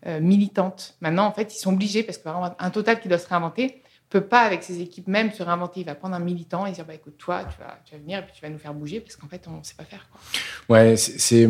[0.08, 0.96] euh, militantes.
[1.02, 4.41] Maintenant, en fait, ils sont obligés parce qu'un total qui doit se réinventer peut pas,
[4.41, 5.82] avec ses équipes même, se réinventer.
[5.82, 8.19] Il va prendre un militant et dire bah, écoute, toi, tu vas, tu vas venir
[8.19, 10.10] et puis tu vas nous faire bouger parce qu'en fait, on ne sait pas faire.
[10.12, 10.76] Quoi.
[10.76, 11.48] Ouais, c'est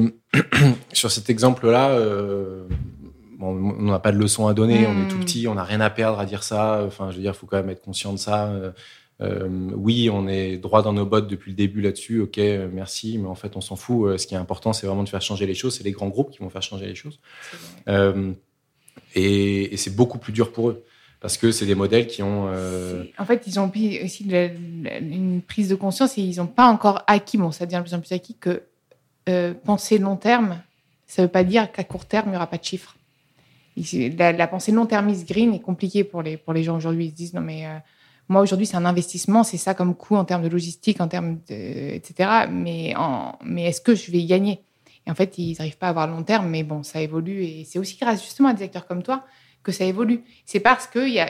[0.93, 1.91] sur cet exemple-là.
[1.91, 2.67] Euh,
[3.41, 5.21] on n'a pas de leçon à donner, on est tout hmm.
[5.21, 6.83] petit, on n'a rien à perdre à dire ça.
[6.85, 8.47] Enfin, je veux dire, il faut quand même être conscient de ça.
[8.47, 8.71] Euh,
[9.21, 12.19] euh, oui, on est droit dans nos bottes depuis le début là-dessus.
[12.19, 12.37] Ok,
[12.73, 14.17] merci, mais en fait, on s'en fout.
[14.19, 15.77] Ce qui est important, c'est vraiment de faire changer les choses.
[15.77, 17.21] C'est les grands groupes qui vont faire changer les choses.
[19.15, 20.83] et, et c'est beaucoup plus dur pour eux
[21.21, 22.47] parce que c'est des modèles qui ont.
[22.47, 23.69] Euh, en fait, ils ont
[24.03, 27.83] aussi une prise de conscience et ils n'ont pas encore acquis, bon, ça devient de
[27.83, 28.63] plus en plus acquis, que
[29.27, 30.61] euh, penser long terme,
[31.07, 32.95] ça ne veut pas dire qu'à court terme, il n'y aura pas de chiffres.
[34.17, 37.05] La, pensée long-termiste green est compliquée pour les, pour les gens aujourd'hui.
[37.05, 37.77] Ils se disent non, mais euh,
[38.27, 41.39] moi aujourd'hui, c'est un investissement, c'est ça comme coût en termes de logistique, en termes
[41.49, 42.47] etc.
[42.49, 42.93] Mais,
[43.43, 44.61] mais est-ce que je vais y gagner?
[45.05, 47.65] Et en fait, ils n'arrivent pas à avoir long terme, mais bon, ça évolue et
[47.65, 49.25] c'est aussi grâce justement à des acteurs comme toi
[49.63, 50.23] que ça évolue.
[50.45, 51.25] C'est parce qu'ils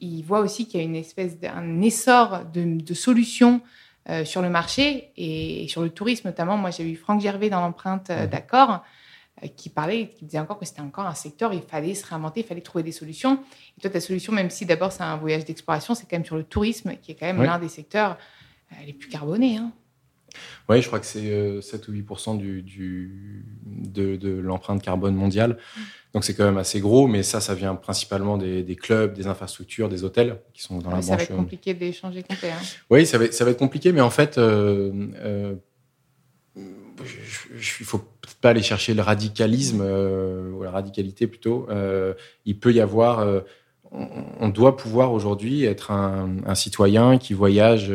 [0.00, 3.60] il, voient aussi qu'il y a une espèce d'un essor de, solutions
[4.08, 6.56] euh, sur le marché et, sur le tourisme notamment.
[6.56, 8.82] Moi, j'ai eu Franck Gervais dans l'empreinte euh, d'accord
[9.42, 12.40] euh, qui parlait, qui disait encore que c'était encore un secteur, il fallait se réinventer,
[12.40, 13.42] il fallait trouver des solutions.
[13.78, 16.36] Et toi, ta solution, même si d'abord c'est un voyage d'exploration, c'est quand même sur
[16.36, 18.18] le tourisme, qui est quand même l'un des secteurs
[18.86, 19.56] les plus carbonés.
[19.56, 19.72] Hein.
[20.68, 25.58] Oui, je crois que c'est 7 ou 8 du, du, de, l'empreinte carbone mondiale.
[25.76, 25.80] Mm.
[26.12, 29.88] Donc c'est quand même assez gros, mais ça, ça vient principalement des, clubs, des infrastructures,
[29.88, 31.06] des hôtels qui sont dans la branche.
[31.06, 32.50] Ça va être euh, compliqué d'échanger complet.
[32.50, 32.62] Hein.
[32.90, 34.90] Oui, ça va, ça va être compliqué, mais en fait, euh,
[35.22, 35.54] euh,
[36.56, 41.68] il faut peut-être pas aller chercher le radicalisme ou la radicalité plutôt.
[42.44, 43.26] il peut y avoir,
[43.92, 47.90] on, doit pouvoir aujourd'hui être un, un, citoyen qui voyage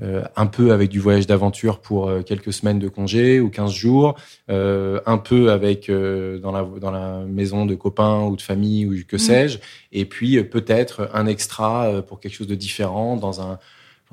[0.00, 3.70] euh, un peu avec du voyage d'aventure pour euh, quelques semaines de congé ou 15
[3.70, 8.86] jours, euh, un peu avec dans, la, dans la maison de copains ou de famille
[8.86, 9.18] ou que mm.
[9.18, 9.58] sais-je,
[9.92, 13.58] et puis peut-être un extra pour quelque chose de différent dans un,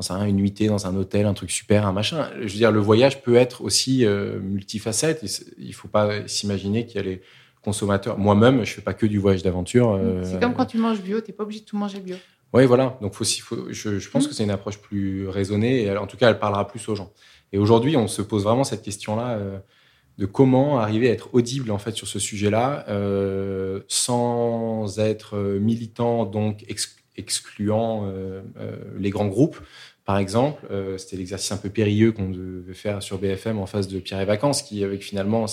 [0.09, 2.27] un, une nuitée dans un hôtel, un truc super, un machin.
[2.35, 4.05] Je veux dire, le voyage peut être aussi
[4.41, 5.25] multifacette.
[5.57, 7.21] Il faut pas s'imaginer qu'il y a les
[7.61, 8.17] consommateurs.
[8.17, 9.97] Moi-même, je fais pas que du voyage d'aventure.
[10.23, 12.17] C'est comme quand tu manges bio, tu n'es pas obligé de tout manger bio.
[12.53, 12.97] Oui, voilà.
[13.01, 14.27] Donc, faut, faut, je, je pense mmh.
[14.27, 15.83] que c'est une approche plus raisonnée.
[15.83, 17.11] Et en tout cas, elle parlera plus aux gens.
[17.51, 19.59] Et aujourd'hui, on se pose vraiment cette question-là euh,
[20.19, 26.25] de comment arriver à être audible en fait sur ce sujet-là, euh, sans être militant,
[26.25, 26.65] donc
[27.15, 29.59] excluant euh, euh, les grands groupes,
[30.09, 33.87] par exemple, euh, c'était l'exercice un peu périlleux qu'on devait faire sur BFM en face
[33.87, 35.45] de Pierre et Vacances, qui avec finalement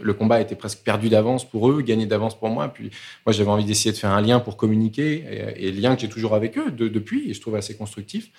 [0.00, 2.68] le combat était presque perdu d'avance pour eux, gagné d'avance pour moi.
[2.68, 2.90] Puis
[3.26, 6.08] moi, j'avais envie d'essayer de faire un lien pour communiquer, et, le lien que j'ai
[6.08, 8.30] toujours avec eux depuis, et je trouve assez constructif.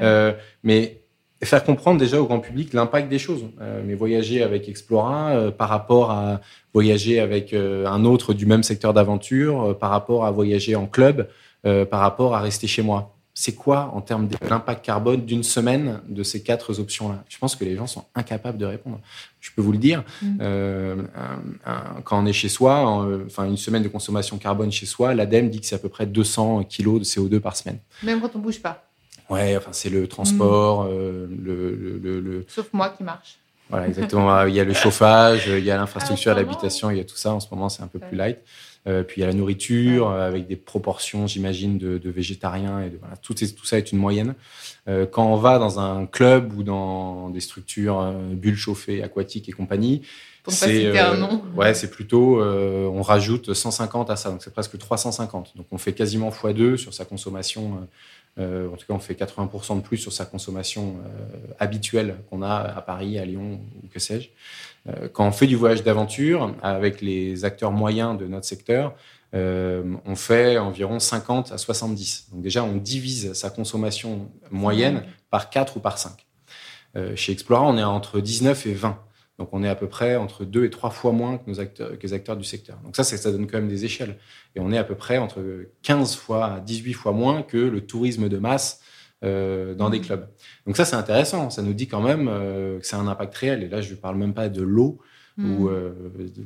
[0.00, 0.32] Euh,
[0.64, 1.02] mais
[1.44, 3.44] faire comprendre déjà au grand public l'impact des choses.
[3.60, 6.40] Euh, mais voyager avec Explora par rapport à
[6.72, 11.28] voyager avec un autre du même secteur d'aventure, par rapport à voyager en club,
[11.64, 16.22] par rapport à rester chez moi c'est quoi en termes d'impact carbone d'une semaine de
[16.22, 17.24] ces quatre options-là?
[17.28, 19.00] Je pense que les gens sont incapables de répondre.
[19.40, 20.04] Je peux vous le dire.
[20.20, 20.38] Mm.
[20.40, 21.02] Euh,
[22.04, 25.60] quand on est chez soi, enfin une semaine de consommation carbone chez soi, l'ADEME dit
[25.60, 27.78] que c'est à peu près 200 kilos de CO2 par semaine.
[28.02, 28.84] Même quand on bouge pas.
[29.30, 30.88] Ouais, enfin c'est le transport, mm.
[30.90, 33.38] euh, le, Sauf moi qui marche.
[33.72, 34.44] Voilà, exactement.
[34.44, 37.32] il y a le chauffage, il y a l'infrastructure, l'habitation, il y a tout ça.
[37.32, 38.38] En ce moment, c'est un peu plus light.
[38.88, 42.80] Euh, puis il y a la nourriture euh, avec des proportions, j'imagine, de, de, végétariens
[42.80, 44.34] et de, voilà, tout, tout, ça est une moyenne.
[44.88, 49.52] Euh, quand on va dans un club ou dans des structures bulles chauffées, aquatiques et
[49.52, 50.02] compagnie,
[50.48, 50.90] c'est
[51.54, 55.56] ouais, c'est plutôt on rajoute 150 à ça, donc c'est presque 350.
[55.56, 57.86] Donc on fait quasiment x2 sur sa consommation.
[58.38, 60.96] En tout cas, on fait 80% de plus sur sa consommation
[61.58, 64.28] habituelle qu'on a à Paris, à Lyon ou que sais-je.
[64.88, 68.94] Euh, quand on fait du voyage d'aventure avec les acteurs moyens de notre secteur,
[69.34, 72.28] euh, on fait environ 50 à 70.
[72.32, 76.12] Donc déjà, on divise sa consommation moyenne par 4 ou par 5.
[76.96, 78.98] Euh, chez Explora, on est entre 19 et 20.
[79.38, 81.98] Donc on est à peu près entre 2 et 3 fois moins que, nos acteurs,
[81.98, 82.78] que les acteurs du secteur.
[82.84, 84.18] Donc ça, ça donne quand même des échelles.
[84.54, 85.42] Et on est à peu près entre
[85.82, 88.80] 15 fois à 18 fois moins que le tourisme de masse
[89.24, 90.28] euh, dans des clubs.
[90.66, 91.48] Donc ça, c'est intéressant.
[91.48, 93.62] Ça nous dit quand même euh, que c'est un impact réel.
[93.62, 94.98] Et là, je ne parle même pas de l'eau.
[95.38, 95.62] Mm.
[95.62, 95.70] Ou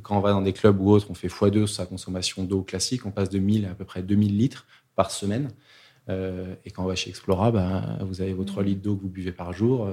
[0.03, 3.05] quand on va dans des clubs ou autres, on fait x2 sa consommation d'eau classique,
[3.05, 5.51] on passe de 1000 à à peu près 2000 litres par semaine.
[6.09, 8.67] et quand on va chez Explora, ben, vous avez vos 3 mm.
[8.67, 9.89] litres d'eau que vous buvez par jour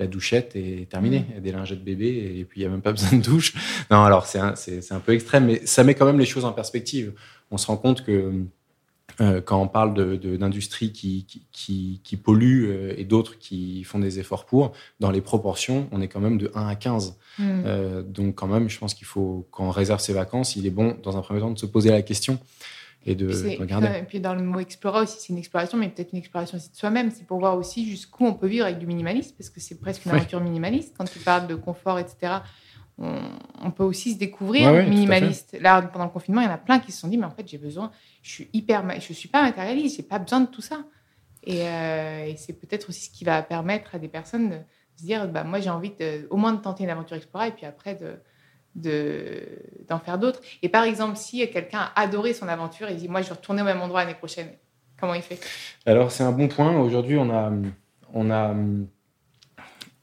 [0.00, 1.24] la douchette est terminée.
[1.28, 3.22] Il y a des lingettes bébés et puis il n'y a même pas besoin de
[3.22, 3.54] douche.
[3.90, 4.54] Non, alors c'est un,
[4.90, 7.12] un, peu extrême, mais ça met quand même les choses en perspective.
[7.50, 8.32] On se rend compte que
[9.20, 13.98] euh, quand on parle d'industries de, qui, qui, qui, polluent euh, et d'autres qui font
[13.98, 17.16] des efforts pour, dans les proportions, on est quand même de 1 à 15.
[17.38, 17.42] Mm.
[17.42, 20.70] Euh, donc quand même, je pense qu'il faut, quand on réserve ses vacances, il est
[20.70, 22.38] bon, dans un premier temps, de se poser la question
[23.06, 23.98] et de, regarder.
[23.98, 26.70] Et puis dans le mot explorer aussi, c'est une exploration, mais peut-être une exploration aussi
[26.70, 27.10] de soi-même.
[27.10, 30.04] C'est pour voir aussi jusqu'où on peut vivre avec du minimalisme, parce que c'est presque
[30.04, 30.94] une aventure minimaliste.
[30.96, 32.34] Quand tu parles de confort, etc.,
[32.98, 35.56] on, peut aussi se découvrir minimaliste.
[35.58, 37.30] Là, pendant le confinement, il y en a plein qui se sont dit, mais en
[37.30, 37.90] fait, j'ai besoin,
[38.22, 40.84] je suis hyper, je suis pas matérialiste, j'ai pas besoin de tout ça.
[41.42, 44.56] Et, euh, c'est peut-être aussi ce qui va permettre à des personnes de
[44.96, 47.52] se dire, bah, moi, j'ai envie de, au moins de tenter une aventure explorer, et
[47.52, 48.16] puis après de
[48.74, 50.40] d'en faire d'autres.
[50.62, 53.62] Et par exemple, si quelqu'un a adoré son aventure et dit moi je vais retourner
[53.62, 54.48] au même endroit l'année prochaine,
[54.98, 55.40] comment il fait?
[55.86, 56.78] Alors c'est un bon point.
[56.78, 57.52] Aujourd'hui, on a,
[58.12, 58.54] on a,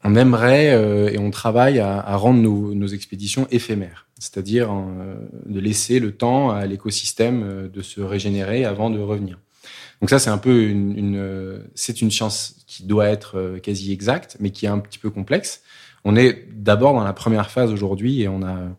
[0.03, 5.99] on aimerait euh, et on travaille à, rendre nos, expéditions éphémères, c'est-à-dire euh, de laisser
[5.99, 9.39] le temps à l'écosystème euh, de se régénérer avant de revenir.
[9.99, 14.37] Donc ça, c'est un peu une, une c'est une chance qui doit être quasi exacte,
[14.39, 15.63] mais qui est un petit peu complexe.
[16.03, 18.69] On est d'abord dans la première phase aujourd'hui et on a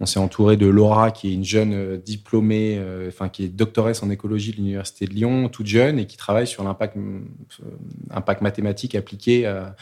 [0.00, 3.48] on s'est entouré de Laura, qui est une jeune euh, diplômée, euh, enfin qui est
[3.48, 7.20] doctoresse en écologie de l'université de Lyon, toute jeune et qui travaille sur l'impact euh,
[8.10, 9.74] impact mathématique appliqué à,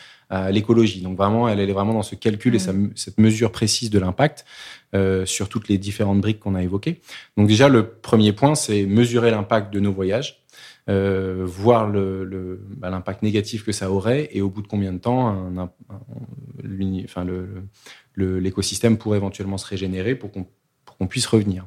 [0.50, 1.02] l'écologie.
[1.02, 4.44] Donc vraiment, elle, est vraiment dans ce calcul et cette mesure précise de l'impact
[5.24, 7.00] sur toutes les différentes briques qu'on a évoquées.
[7.36, 10.42] Donc déjà, le premier point, c'est mesurer l'impact de nos voyages.
[10.88, 15.50] Euh, voir bah, l'impact négatif que ça aurait et au bout de combien de temps
[18.16, 20.46] l'écosystème pourrait éventuellement se régénérer pour qu'on,
[20.84, 21.66] pour qu'on puisse revenir.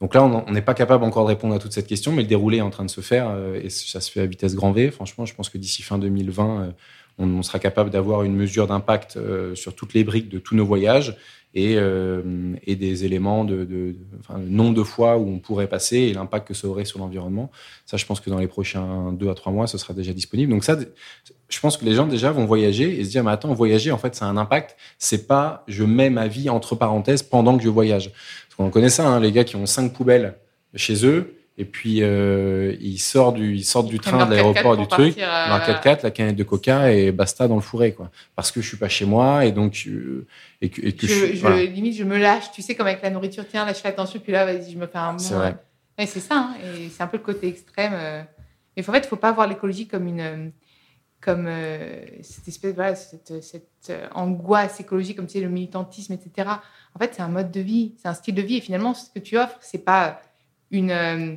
[0.00, 2.28] Donc là, on n'est pas capable encore de répondre à toute cette question, mais le
[2.28, 4.72] déroulé est en train de se faire euh, et ça se fait à vitesse grand
[4.72, 4.90] V.
[4.90, 6.70] Franchement, je pense que d'ici fin 2020, euh,
[7.18, 9.18] on, sera capable d'avoir une mesure d'impact
[9.54, 11.16] sur toutes les briques de tous nos voyages
[11.56, 12.20] et, euh,
[12.66, 13.96] et des éléments de, de,
[14.46, 17.50] nombre de fois où on pourrait passer et l'impact que ça aurait sur l'environnement.
[17.86, 20.52] Ça, je pense que dans les prochains deux à trois mois, ce sera déjà disponible.
[20.52, 20.76] Donc ça,
[21.48, 23.96] je pense que les gens déjà vont voyager et se dire, mais attends, voyager, en
[23.96, 24.76] fait, ça a un impact.
[24.98, 28.10] C'est pas, je mets ma vie entre parenthèses pendant que je voyage.
[28.10, 30.34] Parce qu'on connaît ça, hein, les gars qui ont cinq poubelles
[30.74, 34.86] chez eux et puis euh, il sort du il sort du train de l'aéroport du
[34.86, 35.16] truc.
[35.18, 38.10] euh, dans 4x4 la canette de coca et basta dans le fourré quoi.
[38.34, 40.26] Parce que je suis pas chez moi et donc euh,
[40.60, 43.10] et que, et que je, je, limite je me lâche tu sais comme avec la
[43.10, 45.34] nourriture tiens là je fais attention puis là vas-y je me fais un bon c'est
[45.34, 45.56] vrai.
[45.98, 48.26] C'est ça hein, et c'est un peu le côté extrême
[48.76, 50.52] mais en fait il faut pas voir l'écologie comme une
[51.22, 51.48] comme
[52.20, 56.50] cette espèce voilà cette, cette angoisse écologique comme tu sais le militantisme etc
[56.94, 59.08] en fait c'est un mode de vie c'est un style de vie et finalement ce
[59.10, 60.20] que tu offres c'est pas
[60.70, 61.36] une euh,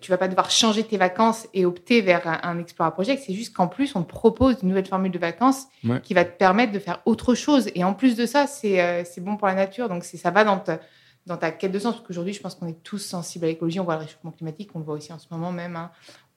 [0.00, 3.22] tu vas pas devoir changer tes vacances et opter vers un, un Explorer Project.
[3.26, 5.66] C'est juste qu'en plus, on te propose une nouvelle formule de vacances
[6.02, 7.68] qui va te permettre de faire autre chose.
[7.74, 9.88] Et en plus de ça, c'est euh, bon pour la nature.
[9.88, 10.80] Donc, ça va dans ta,
[11.26, 11.94] dans ta quête de sens.
[11.94, 13.78] Parce qu'aujourd'hui, je pense qu'on est tous sensibles à l'écologie.
[13.78, 15.76] On voit le réchauffement climatique, on le voit aussi en ce moment même.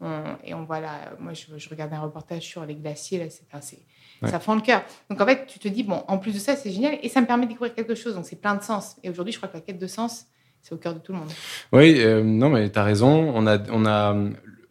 [0.02, 0.38] Hein.
[0.44, 3.20] et on voit là, moi, je, je regardais un reportage sur les glaciers.
[3.20, 3.80] Là, c'est,
[4.26, 4.84] Ça fend le cœur.
[5.10, 7.00] Donc, en fait, tu te dis, bon, en plus de ça, c'est génial.
[7.02, 8.16] Et ça me permet de découvrir quelque chose.
[8.16, 8.98] Donc, c'est plein de sens.
[9.02, 10.26] Et aujourd'hui, je crois que la quête de sens,
[10.62, 11.30] c'est au cœur de tout le monde.
[11.72, 13.32] Oui, euh, non, mais tu as raison.
[13.36, 14.16] On a, on a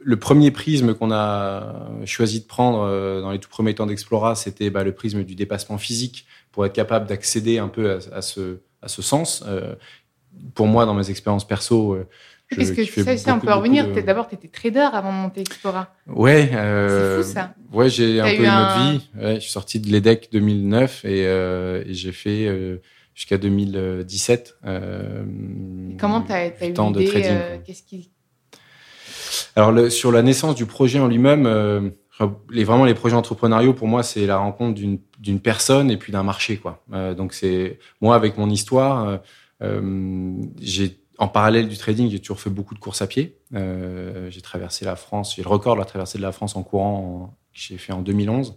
[0.00, 4.34] le premier prisme qu'on a choisi de prendre euh, dans les tout premiers temps d'Explora,
[4.34, 8.58] c'était bah, le prisme du dépassement physique pour être capable d'accéder un peu à, ce,
[8.82, 9.44] à ce sens.
[9.46, 9.74] Euh,
[10.54, 11.98] pour moi, dans mes expériences perso,
[12.50, 13.88] je, Parce que ça, ça, on peut revenir.
[14.04, 15.94] D'abord, tu étais trader avant de monter Explora.
[16.06, 16.48] Ouais.
[16.50, 17.54] c'est fou ça.
[17.72, 19.10] Ouais, j'ai un peu une autre vie.
[19.20, 22.78] Ouais, je suis sorti de l'EDEC 2009 et, et j'ai fait
[23.18, 24.58] jusqu'à 2017.
[24.64, 25.24] Euh,
[25.98, 28.12] comment tu as, eu l'idée euh, Qu'est-ce qui...
[29.56, 31.90] Alors, le, sur la naissance du projet en lui-même, euh,
[32.48, 36.22] les, vraiment les projets entrepreneuriaux, pour moi, c'est la rencontre d'une personne et puis d'un
[36.22, 36.58] marché.
[36.58, 36.84] quoi.
[36.92, 39.20] Euh, donc, c'est moi, avec mon histoire,
[39.62, 43.36] euh, j'ai en parallèle du trading, j'ai toujours fait beaucoup de courses à pied.
[43.52, 47.36] j'ai traversé la France, j'ai le record de la traversée de la France en courant,
[47.52, 48.56] que j'ai fait en 2011.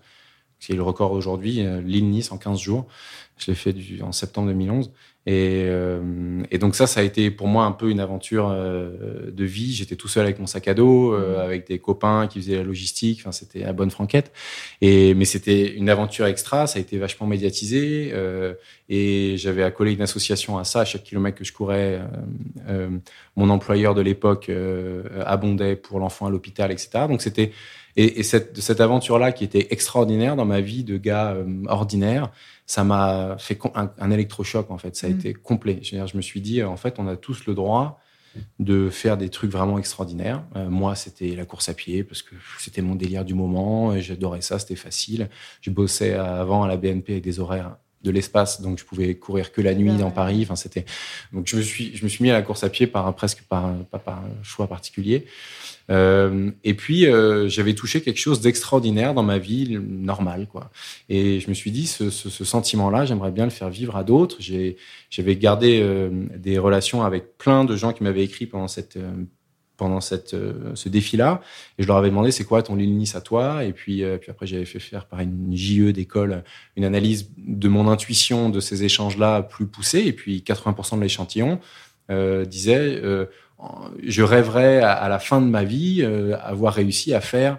[0.60, 2.86] C'est le record aujourd'hui, l'île Nice en 15 jours.
[3.42, 4.92] Je l'ai fait du, en septembre 2011.
[5.28, 9.30] Et, euh, et, donc ça, ça a été pour moi un peu une aventure euh,
[9.32, 9.72] de vie.
[9.72, 11.42] J'étais tout seul avec mon sac à dos, euh, mmh.
[11.42, 13.20] avec des copains qui faisaient la logistique.
[13.22, 14.32] Enfin, c'était la bonne franquette.
[14.82, 16.66] Et mais c'était une aventure extra.
[16.66, 18.14] Ça a été vachement médiatisé.
[18.90, 20.82] et j'avais accolé une association à ça.
[20.82, 22.02] À chaque kilomètre que je courais,
[23.36, 24.52] mon employeur de l'époque
[25.26, 27.06] abondait pour l'enfant à l'hôpital, etc.
[27.08, 27.52] Donc c'était
[27.98, 32.32] Et, et cette, cette aventure-là, qui était extraordinaire dans ma vie de gars euh, ordinaire,
[32.66, 34.96] ça m'a fait un, un, électrochoc en fait.
[34.96, 35.14] Ça a mm.
[35.14, 35.80] été complet.
[35.82, 38.00] Je, me suis dit, en fait, on a tous le droit
[38.60, 40.44] de faire des trucs vraiment extraordinaires.
[40.56, 44.00] Euh, moi, c'était la course à pied parce que c'était mon délire du moment.
[44.00, 45.30] J'adorais ça, c'était facile.
[45.62, 49.52] Je bossais avant à la BNP avec des horaires de l'espace, donc je pouvais courir
[49.52, 50.40] que la nuit dans Paris.
[50.44, 50.86] Enfin, c'était
[51.34, 53.44] donc je me suis je me suis mis à la course à pied par presque
[53.44, 55.26] par pas par un choix particulier.
[55.90, 60.72] Euh, et puis euh, j'avais touché quelque chose d'extraordinaire dans ma vie normale, quoi.
[61.10, 64.04] Et je me suis dit ce, ce, ce sentiment-là, j'aimerais bien le faire vivre à
[64.04, 64.38] d'autres.
[64.40, 64.78] J'ai
[65.10, 69.12] j'avais gardé euh, des relations avec plein de gens qui m'avaient écrit pendant cette euh,
[69.82, 71.42] pendant cette, euh, ce défi-là.
[71.80, 73.64] Et je leur avais demandé, c'est quoi ton Nice à toi?
[73.64, 76.44] Et puis, euh, puis après, j'avais fait faire par une JE d'école
[76.76, 80.04] une analyse de mon intuition de ces échanges-là plus poussée.
[80.06, 81.60] Et puis, 80% de l'échantillon
[82.12, 83.02] euh, disait,
[84.04, 86.04] je rêverais à, la fin de ma vie
[86.44, 87.58] avoir réussi à faire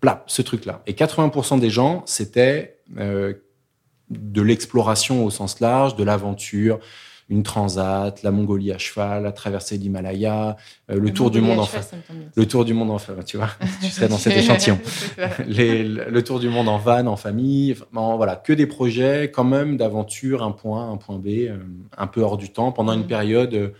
[0.00, 0.82] plat, ce truc-là.
[0.88, 6.80] Et 80% des gens, c'était de l'exploration au sens large, de l'aventure,
[7.30, 10.56] une transat, la Mongolie à cheval, la traversée de l'Himalaya,
[10.90, 12.28] euh, le tour du monde en famille.
[12.34, 13.50] Le tour du monde en famille, tu vois,
[13.82, 14.78] tu serais dans cet échantillon.
[15.46, 19.44] Les, le tour du monde en van, en famille, enfin, voilà, que des projets quand
[19.44, 21.58] même d'aventure, un point, un point B, euh,
[21.96, 23.08] un peu hors du temps, pendant une mm.
[23.08, 23.74] période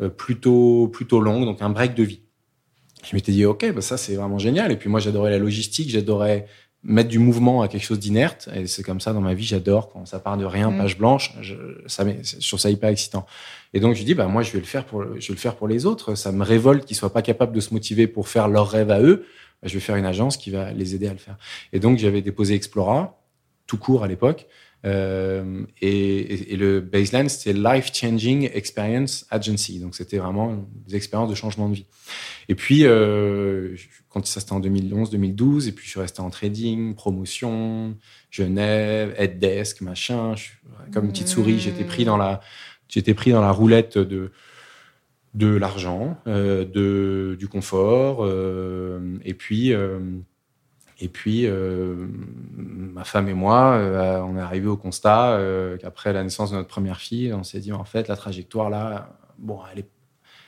[0.00, 2.22] euh, plutôt plutôt longue, donc un break de vie.
[3.04, 4.70] Je m'étais dit ok, bah ça c'est vraiment génial.
[4.70, 6.46] Et puis moi j'adorais la logistique, j'adorais
[6.84, 8.48] mettre du mouvement à quelque chose d'inerte.
[8.54, 10.78] Et c'est comme ça dans ma vie, j'adore quand ça part de rien, mmh.
[10.78, 11.34] page blanche.
[11.40, 11.54] Je,
[11.86, 13.26] ça, je trouve ça hyper excitant.
[13.72, 15.54] Et donc je dis, bah moi je vais le faire pour, je vais le faire
[15.54, 16.14] pour les autres.
[16.14, 19.00] Ça me révolte qu'ils soient pas capables de se motiver pour faire leur rêve à
[19.00, 19.24] eux.
[19.62, 21.36] Bah, je vais faire une agence qui va les aider à le faire.
[21.72, 23.22] Et donc j'avais déposé Explora,
[23.66, 24.48] tout court à l'époque.
[24.84, 29.78] Euh, et, et, le baseline, c'était Life Changing Experience Agency.
[29.78, 31.86] Donc, c'était vraiment des expériences de changement de vie.
[32.48, 33.76] Et puis, euh,
[34.12, 37.96] quand ça c'était en 2011, 2012, et puis je suis resté en trading, promotion,
[38.30, 40.34] Genève, head desk, machin.
[40.36, 40.50] Je,
[40.92, 42.40] comme une petite souris, j'étais pris dans la,
[42.88, 44.30] j'étais pris dans la roulette de
[45.34, 49.98] de l'argent, euh, de du confort, euh, et puis euh,
[51.00, 53.76] et puis, ma femme et moi,
[54.24, 55.36] on est arrivé au constat
[55.80, 59.18] qu'après la naissance de notre première fille, on s'est dit en fait la trajectoire là,
[59.36, 59.88] bon, elle est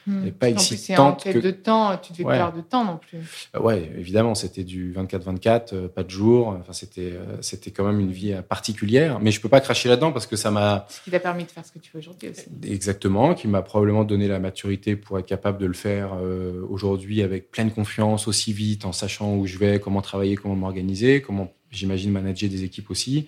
[0.06, 0.30] Mmh.
[0.32, 1.26] pas excitante.
[1.26, 1.38] En que...
[1.38, 2.36] de temps, tu devais ouais.
[2.36, 3.18] perdre de temps non plus.
[3.56, 6.48] Euh, ouais, évidemment, c'était du 24-24, euh, pas de jour.
[6.48, 9.18] Enfin, c'était, euh, c'était quand même une vie particulière.
[9.20, 10.86] Mais je peux pas cracher là-dedans parce que ça m'a.
[10.90, 12.44] Ce qui t'a permis de faire ce que tu fais aujourd'hui aussi.
[12.64, 17.22] Exactement, qui m'a probablement donné la maturité pour être capable de le faire euh, aujourd'hui
[17.22, 21.52] avec pleine confiance, aussi vite, en sachant où je vais, comment travailler, comment m'organiser, comment
[21.70, 23.26] j'imagine manager des équipes aussi.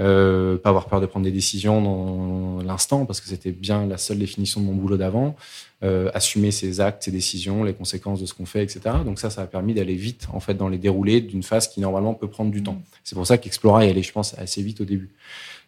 [0.00, 3.98] Euh, pas avoir peur de prendre des décisions dans l'instant parce que c'était bien la
[3.98, 5.36] seule définition de mon boulot d'avant.
[5.82, 8.80] Euh, assumer ses actes, ses décisions, les conséquences de ce qu'on fait, etc.
[9.04, 11.80] Donc ça, ça a permis d'aller vite en fait dans les déroulés d'une phase qui
[11.80, 12.64] normalement peut prendre du mmh.
[12.64, 12.82] temps.
[13.04, 15.10] C'est pour ça qu'Explora est allé, je pense, assez vite au début,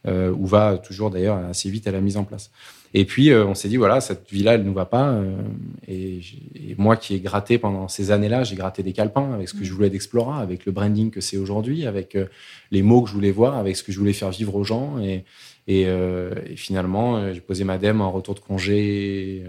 [0.07, 2.51] euh, ou va toujours d'ailleurs assez vite à la mise en place.
[2.95, 5.35] Et puis euh, on s'est dit voilà cette vie-là elle nous va pas euh,
[5.89, 6.21] et,
[6.55, 9.65] et, moi qui ai gratté pendant ces années-là j'ai gratté des calepins avec ce que
[9.65, 12.27] je voulais d'Explora, avec le branding que c'est aujourd'hui, avec euh,
[12.71, 14.99] les mots que je voulais voir, avec ce que je voulais faire vivre aux gens
[15.01, 15.25] et,
[15.69, 19.43] et, euh, et finalement j'ai posé ma dème en retour de congé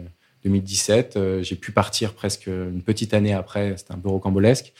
[0.45, 1.19] 2017.
[1.41, 4.73] j'ai pu partir presque une petite année après, c'était un peu rocambolesque.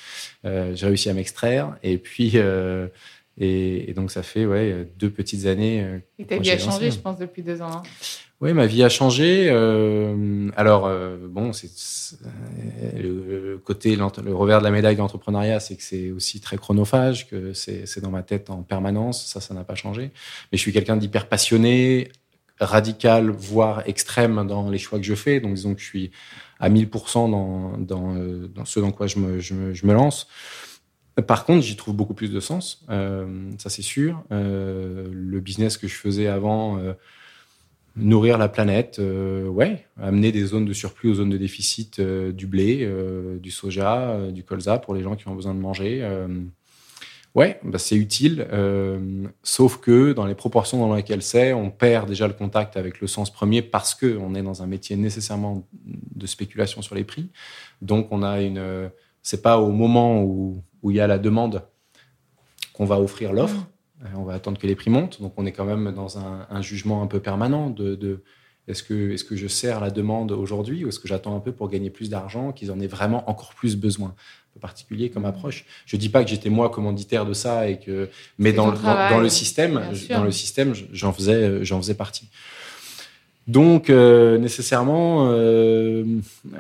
[0.44, 2.38] j'ai réussi à m'extraire et puis
[3.38, 6.02] et, et, donc ça fait ouais deux petites années.
[6.20, 7.72] Et ta vie a changé, je pense, depuis deux ans.
[7.72, 7.84] Hein
[8.44, 9.48] oui, ma vie a changé.
[9.50, 11.70] Euh, alors, euh, bon, c'est
[12.98, 17.30] le côté, le revers de la médaille de l'entrepreneuriat, c'est que c'est aussi très chronophage,
[17.30, 19.28] que c'est dans ma tête en permanence.
[19.28, 20.12] Ça, ça n'a pas changé.
[20.52, 22.12] Mais je suis quelqu'un d'hyper passionné,
[22.60, 25.40] radical, voire extrême dans les choix que je fais.
[25.40, 26.12] Donc, disons que je suis
[26.60, 29.94] à 1000% dans, dans, euh, dans ce dans quoi je me, je me, je me
[29.94, 30.28] lance.
[31.22, 34.24] Par contre, j'y trouve beaucoup plus de sens, euh, ça c'est sûr.
[34.32, 36.94] Euh, le business que je faisais avant, euh,
[37.96, 42.92] nourrir la planète, ouais, amener des zones de surplus aux zones de déficit du blé,
[43.40, 46.04] du soja, du colza pour les gens qui ont besoin de manger.
[47.36, 48.48] Ouais, bah c'est utile,
[49.44, 53.06] sauf que dans les proportions dans lesquelles c'est, on perd déjà le contact avec le
[53.06, 57.30] sens premier parce que on est dans un métier nécessairement de spéculation sur les prix.
[57.84, 58.90] Donc on a une,
[59.22, 61.64] c'est pas au moment où où il y a la demande
[62.74, 63.56] qu'on va offrir l'offre.
[63.56, 63.68] Mmh
[64.18, 65.22] on va attendre que les prix montent.
[65.22, 68.22] Donc, on est quand même dans un, un jugement un peu permanent de, de
[68.68, 71.54] est-ce que, est que je sers la demande aujourd'hui ou est-ce que j'attends un peu
[71.54, 75.24] pour gagner plus d'argent, qu'ils en aient vraiment encore plus besoin Un peu particulier comme
[75.24, 75.66] approche.
[75.86, 79.10] Je dis pas que j'étais moi commanditaire de ça et que, mais dans le, dans,
[79.10, 82.28] dans, le système, dans le système, j'en faisais, j'en faisais partie.
[83.48, 86.06] Donc, euh, nécessairement, euh,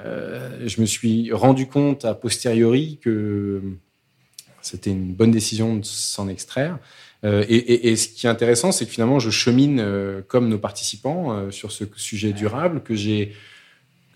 [0.05, 3.61] euh, je me suis rendu compte a posteriori que
[4.63, 6.79] c'était une bonne décision de s'en extraire.
[7.23, 10.49] Euh, et, et, et, ce qui est intéressant, c'est que finalement, je chemine euh, comme
[10.49, 13.33] nos participants euh, sur ce sujet durable que j'ai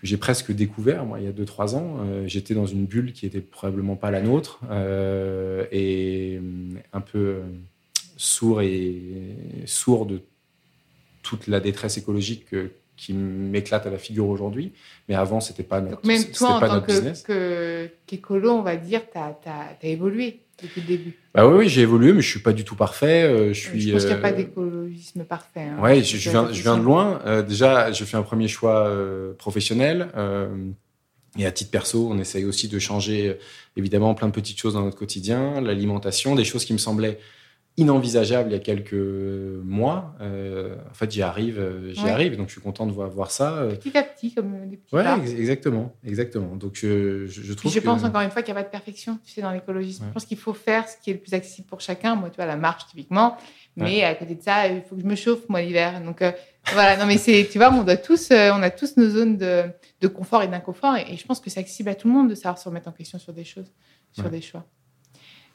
[0.00, 1.96] que j'ai presque découvert moi il y a 2-3 ans.
[2.26, 4.60] J'étais dans une bulle qui était probablement pas la nôtre
[5.72, 6.40] et
[6.92, 7.38] un peu
[8.16, 9.02] sourd et
[9.66, 10.20] sourd de
[11.24, 12.54] toute la détresse écologique
[12.98, 14.72] qui m'éclate à la figure aujourd'hui.
[15.08, 17.22] Mais avant, c'était pas notre, même toi, en pas tant business.
[17.22, 21.14] que, qu'écolo, on va dire, tu as, évolué depuis le début.
[21.34, 23.22] Bah oui, oui j'ai évolué, mais je suis pas du tout parfait.
[23.22, 23.80] Euh, je suis.
[23.80, 25.60] Je pense qu'il n'y a euh, pas d'écologisme parfait.
[25.60, 25.80] Hein.
[25.80, 27.22] Ouais, je, je viens, je viens de loin.
[27.24, 30.08] Euh, déjà, je fais un premier choix euh, professionnel.
[30.16, 30.48] Euh,
[31.38, 33.34] et à titre perso, on essaye aussi de changer, euh,
[33.76, 37.18] évidemment, plein de petites choses dans notre quotidien, l'alimentation, des choses qui me semblaient
[37.78, 38.92] inenvisageables il y a quelques
[39.64, 40.14] mois.
[40.20, 42.10] Euh, en fait, j'y arrive, euh, j'y Ouais.
[42.10, 42.36] arrive.
[42.36, 43.54] Donc, je suis content de voir, voir ça.
[43.58, 43.70] euh.
[43.76, 45.16] Petit à petit, comme des petits Ouais, pas.
[45.18, 46.56] exactement, exactement.
[46.56, 47.84] Donc, je, je, je Puis trouve je que...
[47.84, 50.02] pense encore une fois qu'il n'y a pas de perfection, tu sais, dans l'écologisme.
[50.02, 50.08] Ouais.
[50.10, 52.14] Je pense qu'il faut faire ce qui est le plus accessible pour chacun.
[52.14, 53.36] Moi, tu vois, la marche, typiquement.
[53.76, 56.00] Mais à côté de ça, il faut que je me chauffe, moi, l'hiver.
[56.02, 56.32] Donc, euh,
[56.72, 56.96] voilà.
[56.96, 59.62] Non, mais c'est, tu vois, on doit tous, euh, on a tous nos zones de,
[60.00, 60.96] de confort et d'inconfort.
[60.96, 62.88] Et, et je pense que c'est accessible à tout le monde de savoir se remettre
[62.88, 63.70] en question sur des choses,
[64.12, 64.64] sur des choix.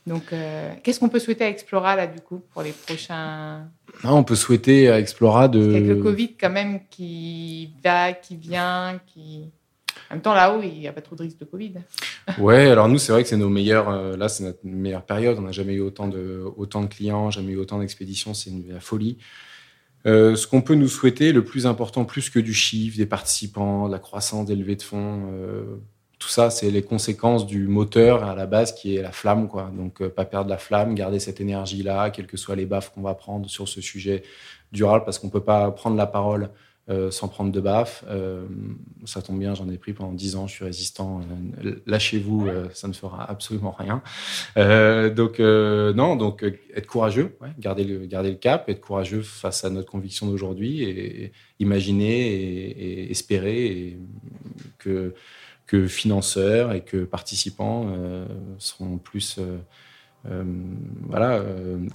[0.05, 3.67] Donc, euh, qu'est-ce qu'on peut souhaiter à Explora, là, du coup, pour les prochains.
[4.03, 5.61] Ah, on peut souhaiter à Explora de...
[5.69, 9.49] Avec le Covid, quand même, qui va, qui vient, qui.
[10.09, 11.75] En même temps, là-haut, il n'y a pas trop de risque de Covid.
[12.37, 13.89] Ouais, alors nous, c'est vrai que c'est nos meilleurs.
[13.89, 15.37] euh, là, c'est notre meilleure période.
[15.39, 18.33] On n'a jamais eu autant de, autant de clients, jamais eu autant d'expéditions.
[18.33, 19.17] C'est une la folie.
[20.05, 23.87] Euh, ce qu'on peut nous souhaiter, le plus important, plus que du chiffre, des participants,
[23.87, 25.21] de la croissance, des levées de fonds,
[26.23, 29.69] tout ça, c'est les conséquences du moteur à la base qui est la flamme, quoi.
[29.75, 33.01] Donc, euh, pas perdre la flamme, garder cette énergie-là, quelles que soient les baffes qu'on
[33.01, 34.23] va prendre sur ce sujet
[34.71, 36.49] durable, parce qu'on peut pas prendre la parole
[36.89, 38.03] euh, sans prendre de baffes.
[38.09, 38.45] Euh,
[39.05, 41.21] ça tombe bien, j'en ai pris pendant 10 ans, je suis résistant.
[41.63, 44.01] Euh, Lâchez-vous, ça ne fera absolument rien.
[45.09, 49.89] Donc, non, donc être courageux, garder, le, garder le cap, être courageux face à notre
[49.89, 53.97] conviction d'aujourd'hui et, imaginer et, espérer
[54.77, 55.13] que,
[55.65, 58.25] que financeurs et que participants euh,
[58.57, 59.37] seront plus.
[59.39, 59.57] euh,
[60.25, 60.41] euh,
[61.09, 61.43] voilà,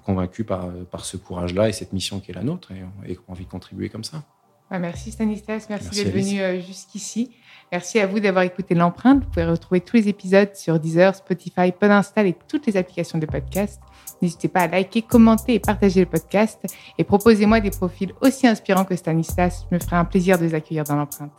[0.05, 3.29] convaincus par, par ce courage-là et cette mission qui est la nôtre et, et qu'on
[3.29, 4.23] a envie de contribuer comme ça.
[4.71, 7.31] Merci Stanislas, merci, Merci, d'être venu jusqu'ici.
[7.73, 9.25] Merci à vous d'avoir écouté l'empreinte.
[9.25, 13.25] Vous pouvez retrouver tous les épisodes sur Deezer, Spotify, Podinstall et toutes les applications de
[13.25, 13.81] podcast.
[14.21, 16.67] N'hésitez pas à liker, commenter et partager le podcast.
[16.99, 19.65] Et proposez-moi des profils aussi inspirants que Stanislas.
[19.71, 21.33] Je me ferai un plaisir de les accueillir dans l'empreinte.